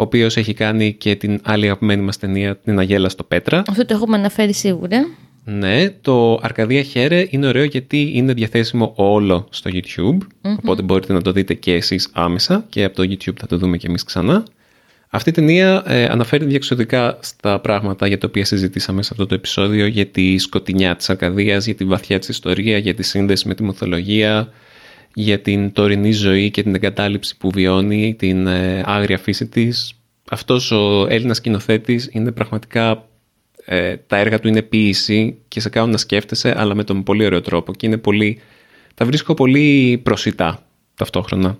ο 0.00 0.02
οποίος 0.02 0.36
έχει 0.36 0.54
κάνει 0.54 0.92
και 0.92 1.16
την 1.16 1.40
άλλη 1.42 1.64
αγαπημένη 1.64 2.02
μας 2.02 2.18
ταινία, 2.18 2.56
την 2.56 2.78
Αγέλα 2.78 3.08
στο 3.08 3.24
Πέτρα. 3.24 3.62
Αυτό 3.68 3.84
το 3.84 3.94
έχουμε 3.94 4.16
αναφέρει 4.16 4.54
σίγουρα. 4.54 5.06
Ναι, 5.44 5.90
το 5.90 6.38
Αρκαδία 6.42 6.82
Χέρε 6.82 7.26
είναι 7.30 7.46
ωραίο 7.46 7.64
γιατί 7.64 8.10
είναι 8.14 8.32
διαθέσιμο 8.32 8.92
όλο 8.96 9.46
στο 9.50 9.70
YouTube, 9.72 10.18
οπότε 10.42 10.82
μπορείτε 10.82 11.12
να 11.12 11.22
το 11.22 11.32
δείτε 11.32 11.54
και 11.54 11.72
εσείς 11.72 12.08
άμεσα 12.12 12.64
και 12.68 12.84
από 12.84 12.96
το 12.96 13.02
YouTube 13.02 13.36
θα 13.36 13.46
το 13.46 13.58
δούμε 13.58 13.76
και 13.76 13.86
εμείς 13.86 14.04
ξανά. 14.04 14.44
Αυτή 15.08 15.28
η 15.28 15.32
ταινία 15.32 15.82
ε, 15.86 16.04
αναφέρει 16.04 16.44
διεξοδικά 16.44 17.18
στα 17.20 17.60
πράγματα 17.60 18.06
για 18.06 18.18
τα 18.18 18.26
οποία 18.28 18.44
συζητήσαμε 18.44 19.02
σε 19.02 19.08
αυτό 19.12 19.26
το 19.26 19.34
επεισόδιο, 19.34 19.86
για 19.86 20.06
τη 20.06 20.38
σκοτεινιά 20.38 20.96
της 20.96 21.10
Αρκαδίας, 21.10 21.64
για 21.64 21.74
τη 21.74 21.84
βαθιά 21.84 22.18
της 22.18 22.28
ιστορία, 22.28 22.78
για 22.78 22.94
τη 22.94 23.02
σύνδεση 23.02 23.48
με 23.48 23.54
τη 23.54 23.62
μυθολογία, 23.62 24.52
για 25.14 25.40
την 25.40 25.72
τωρινή 25.72 26.12
ζωή 26.12 26.50
και 26.50 26.62
την 26.62 26.74
εγκατάλειψη 26.74 27.36
που 27.36 27.50
βιώνει, 27.50 28.14
την 28.18 28.46
ε, 28.46 28.82
άγρια 28.84 29.18
φύση 29.18 29.46
της. 29.46 29.92
Αυτός 30.30 30.70
ο 30.70 31.06
Έλληνας 31.08 31.36
σκηνοθέτης 31.36 32.08
είναι 32.12 32.32
πραγματικά, 32.32 33.08
ε, 33.64 33.96
τα 33.96 34.16
έργα 34.16 34.38
του 34.38 34.48
είναι 34.48 34.62
ποίηση 34.62 35.38
και 35.48 35.60
σε 35.60 35.68
κάνουν 35.68 35.90
να 35.90 35.96
σκέφτεσαι, 35.96 36.54
αλλά 36.56 36.74
με 36.74 36.84
τον 36.84 37.02
πολύ 37.02 37.24
ωραίο 37.24 37.40
τρόπο 37.40 37.74
και 37.74 37.86
είναι 37.86 37.96
πολύ, 37.96 38.40
τα 38.94 39.04
βρίσκω 39.04 39.34
πολύ 39.34 40.00
προσιτά 40.02 40.64
ταυτοχρονα 40.94 41.58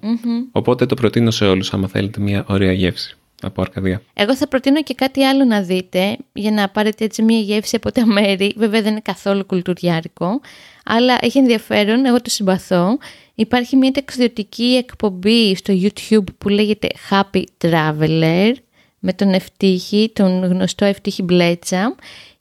Οπότε 0.53 0.87
το 0.87 0.95
προτείνω 0.95 1.31
σε 1.31 1.45
όλους 1.45 1.73
άμα 1.73 1.89
θέλετε 1.89 2.21
μια 2.21 2.45
ωραία 2.49 2.73
γεύση 2.73 3.17
από 3.43 3.61
Αρκαδία. 3.61 4.03
Εγώ 4.15 4.37
θα 4.37 4.49
προτείνω 4.49 4.83
και 4.83 4.95
κάτι 4.95 5.25
άλλο 5.25 5.45
να 5.45 5.63
δείτε 5.63 6.17
για 6.33 6.51
να 6.51 6.69
πάρετε 6.69 7.05
έτσι 7.05 7.23
μια 7.23 7.39
γεύση 7.39 7.77
από 7.77 7.93
τα 7.93 8.07
μέρη. 8.07 8.55
Βέβαια 8.57 8.83
δεν 8.83 8.91
είναι 8.91 9.01
καθόλου 9.05 9.47
κουλτουριάρικο, 9.47 10.41
αλλά 10.85 11.19
έχει 11.21 11.39
ενδιαφέρον, 11.39 12.05
εγώ 12.05 12.21
το 12.21 12.31
συμπαθώ 12.31 12.99
Υπάρχει 13.40 13.76
μια 13.76 13.90
ταξιδιωτική 13.90 14.76
εκπομπή 14.79 15.57
στο 15.57 15.74
YouTube 15.83 16.35
που 16.38 16.48
λέγεται 16.48 16.88
Happy 17.11 17.42
Traveler 17.61 18.53
με 18.98 19.12
τον 19.12 19.33
Ευτύχη, 19.33 20.11
τον 20.14 20.44
γνωστό 20.44 20.85
Ευτύχη 20.85 21.22
Μπλέτσα 21.22 21.94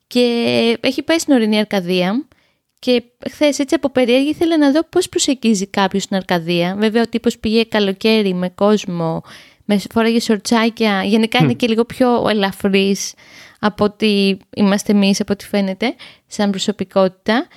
και 0.07 0.19
έχει 0.81 1.03
πάει 1.03 1.19
στην 1.19 1.33
Ορεινή 1.33 1.57
Αρκαδία 1.57 2.27
και 2.79 3.03
χθες 3.29 3.59
έτσι 3.59 3.75
από 3.75 3.89
περίεργη 3.89 4.29
ήθελα 4.29 4.57
να 4.57 4.71
δω 4.71 4.83
πώς 4.89 5.09
προσεγγίζει 5.09 5.67
κάποιος 5.67 6.03
στην 6.03 6.15
Αρκαδία. 6.15 6.75
Βέβαια 6.79 7.01
ο 7.01 7.09
τύπος 7.09 7.38
πήγε 7.38 7.63
καλοκαίρι 7.63 8.33
με 8.33 8.49
κόσμο, 8.49 9.21
με 9.65 9.81
φοράγε 9.91 10.19
σορτσάκια, 10.19 11.03
γενικά 11.03 11.39
είναι 11.39 11.53
και 11.53 11.67
λίγο 11.67 11.85
πιο 11.85 12.27
ελαφρύς 12.29 13.13
από 13.59 13.83
ότι 13.83 14.38
είμαστε 14.55 14.91
εμείς, 14.91 15.21
από 15.21 15.33
ό,τι 15.33 15.45
φαίνεται, 15.45 15.95
σαν 16.27 16.49
προσωπικότητα. 16.49 17.47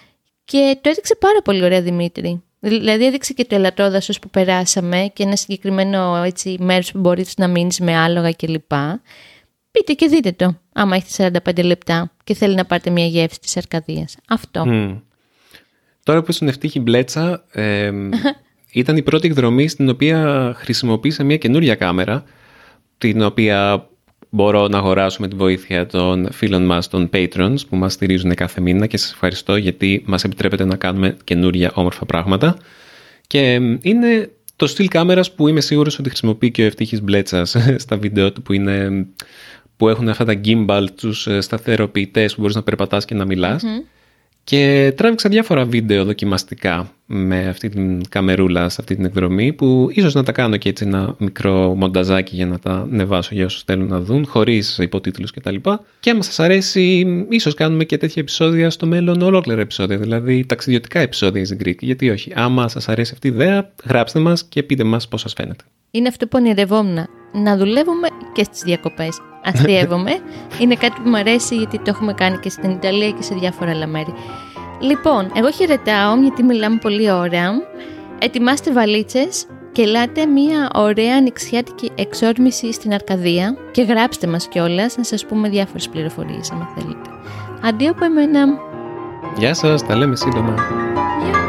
Και 0.44 0.78
το 0.80 0.88
έδειξε 0.88 1.14
πάρα 1.14 1.42
πολύ 1.42 1.64
ωραία 1.64 1.82
Δημήτρη. 1.82 2.42
Δηλαδή 2.64 3.06
έδειξε 3.06 3.32
και 3.32 3.44
το 3.44 3.54
ελαττόδασος 3.54 4.18
που 4.18 4.30
περάσαμε 4.30 5.10
και 5.12 5.22
ένα 5.22 5.36
συγκεκριμένο 5.36 6.22
έτσι, 6.24 6.56
μέρος 6.60 6.92
που 6.92 6.98
μπορείς 6.98 7.36
να 7.36 7.48
μείνεις 7.48 7.80
με 7.80 7.96
άλογα 7.96 8.32
κλπ. 8.32 8.72
Πείτε 9.70 9.92
και 9.92 10.06
δείτε 10.06 10.32
το, 10.32 10.58
άμα 10.72 10.96
έχετε 10.96 11.40
45 11.44 11.64
λεπτά 11.64 12.12
και 12.24 12.34
θέλει 12.34 12.54
να 12.54 12.64
πάρετε 12.64 12.90
μια 12.90 13.06
γεύση 13.06 13.40
της 13.40 13.56
Αρκαδίας. 13.56 14.16
Αυτό. 14.28 14.64
Τώρα 16.02 16.22
που 16.22 16.30
ήσουν 16.30 16.48
ευτύχη 16.48 16.80
μπλέτσα, 16.80 17.44
ε, 17.52 17.90
ήταν 18.72 18.96
η 18.96 19.02
πρώτη 19.02 19.26
εκδρομή 19.26 19.68
στην 19.68 19.88
οποία 19.88 20.52
χρησιμοποίησα 20.56 21.24
μια 21.24 21.36
καινούρια 21.36 21.74
κάμερα, 21.74 22.24
την 22.98 23.22
οποία 23.22 23.88
μπορώ 24.34 24.68
να 24.68 24.78
αγοράσω 24.78 25.20
με 25.20 25.28
τη 25.28 25.36
βοήθεια 25.36 25.86
των 25.86 26.32
φίλων 26.32 26.64
μας, 26.64 26.88
των 26.88 27.10
patrons, 27.12 27.56
που 27.68 27.76
μας 27.76 27.92
στηρίζουν 27.92 28.34
κάθε 28.34 28.60
μήνα 28.60 28.86
και 28.86 28.96
σας 28.96 29.12
ευχαριστώ 29.12 29.56
γιατί 29.56 30.02
μας 30.06 30.24
επιτρέπετε 30.24 30.64
να 30.64 30.76
κάνουμε 30.76 31.16
καινούρια 31.24 31.70
όμορφα 31.74 32.06
πράγματα. 32.06 32.56
Και 33.26 33.54
είναι 33.80 34.30
το 34.56 34.66
στυλ 34.66 34.88
κάμερας 34.88 35.32
που 35.32 35.48
είμαι 35.48 35.60
σίγουρος 35.60 35.98
ότι 35.98 36.08
χρησιμοποιεί 36.08 36.50
και 36.50 36.62
ο 36.62 36.66
ευτύχης 36.66 37.02
Μπλέτσας 37.02 37.56
στα 37.76 37.96
βίντεο 37.96 38.32
του 38.32 38.42
που, 38.42 38.52
είναι, 38.52 39.06
που 39.76 39.88
έχουν 39.88 40.08
αυτά 40.08 40.24
τα 40.24 40.40
gimbal, 40.44 40.86
τους 40.96 41.26
ε, 41.26 41.40
σταθεροποιητές 41.40 42.34
που 42.34 42.40
μπορείς 42.40 42.56
να 42.56 42.62
περπατάς 42.62 43.04
και 43.04 43.14
να 43.14 43.24
μιλας 43.24 43.62
και 44.44 44.92
τράβηξα 44.96 45.28
διάφορα 45.28 45.64
βίντεο 45.64 46.04
δοκιμαστικά 46.04 46.92
με 47.14 47.48
αυτή 47.48 47.68
την 47.68 48.08
καμερούλα 48.08 48.68
σε 48.68 48.76
αυτή 48.80 48.94
την 48.94 49.04
εκδρομή 49.04 49.52
που 49.52 49.88
ίσως 49.92 50.14
να 50.14 50.22
τα 50.22 50.32
κάνω 50.32 50.56
και 50.56 50.68
έτσι 50.68 50.84
ένα 50.86 51.14
μικρό 51.18 51.74
μονταζάκι 51.74 52.34
για 52.34 52.46
να 52.46 52.58
τα 52.58 52.72
ανεβάσω 52.72 53.34
για 53.34 53.44
όσους 53.44 53.62
θέλουν 53.62 53.88
να 53.88 54.00
δουν 54.00 54.26
χωρίς 54.26 54.78
υποτίτλους 54.78 55.30
κτλ. 55.30 55.54
Και, 55.54 55.78
και 56.00 56.10
άμα 56.10 56.22
σας 56.22 56.40
αρέσει 56.40 57.06
ίσως 57.28 57.54
κάνουμε 57.54 57.84
και 57.84 57.96
τέτοια 57.96 58.22
επεισόδια 58.22 58.70
στο 58.70 58.86
μέλλον 58.86 59.22
ολόκληρα 59.22 59.60
επεισόδια 59.60 59.98
δηλαδή 59.98 60.46
ταξιδιωτικά 60.46 61.00
επεισόδια 61.00 61.44
στην 61.44 61.58
Κρήτη 61.58 61.84
γιατί 61.84 62.10
όχι. 62.10 62.32
Άμα 62.34 62.68
σας 62.68 62.88
αρέσει 62.88 63.10
αυτή 63.14 63.26
η 63.28 63.30
ιδέα 63.30 63.72
γράψτε 63.84 64.18
μας 64.18 64.44
και 64.44 64.62
πείτε 64.62 64.84
μας 64.84 65.08
πώς 65.08 65.20
σας 65.20 65.32
φαίνεται. 65.32 65.64
Είναι 65.90 66.08
αυτό 66.08 66.26
που 66.26 66.38
ονειρευόμουν 66.40 67.06
να 67.32 67.56
δουλεύουμε 67.56 68.08
και 68.32 68.44
στις 68.44 68.62
διακοπές 68.62 69.20
αστείευομαι. 69.44 70.10
Είναι 70.60 70.74
κάτι 70.74 71.00
που 71.02 71.08
μου 71.08 71.16
αρέσει 71.16 71.56
γιατί 71.56 71.76
το 71.76 71.84
έχουμε 71.86 72.12
κάνει 72.12 72.38
και 72.38 72.48
στην 72.48 72.70
Ιταλία 72.70 73.10
και 73.10 73.22
σε 73.22 73.34
διάφορα 73.34 73.70
άλλα 73.70 73.86
μέρη. 73.86 74.14
Λοιπόν, 74.82 75.30
εγώ 75.34 75.50
χαιρετάω 75.50 76.16
γιατί 76.16 76.42
μιλάμε 76.42 76.78
πολύ 76.82 77.10
ώρα. 77.10 77.52
Ετοιμάστε 78.18 78.72
βαλίτσες 78.72 79.46
και 79.72 79.82
ελάτε 79.82 80.26
μια 80.26 80.70
ωραία 80.74 81.16
ανοιξιάτικη 81.16 81.90
εξόρμηση 81.94 82.72
στην 82.72 82.92
Αρκαδία 82.92 83.56
και 83.70 83.82
γράψτε 83.82 84.26
μας 84.26 84.48
κιόλας 84.48 84.96
να 84.96 85.04
σας 85.04 85.26
πούμε 85.26 85.48
διάφορες 85.48 85.88
πληροφορίες 85.88 86.50
αν 86.50 86.68
θέλετε. 86.74 87.10
Αντίο 87.62 87.90
από 87.90 88.04
εμένα. 88.04 88.46
Γεια 89.38 89.54
σας, 89.54 89.86
τα 89.86 89.96
λέμε 89.96 90.16
σύντομα. 90.16 90.54
Γεια. 91.24 91.41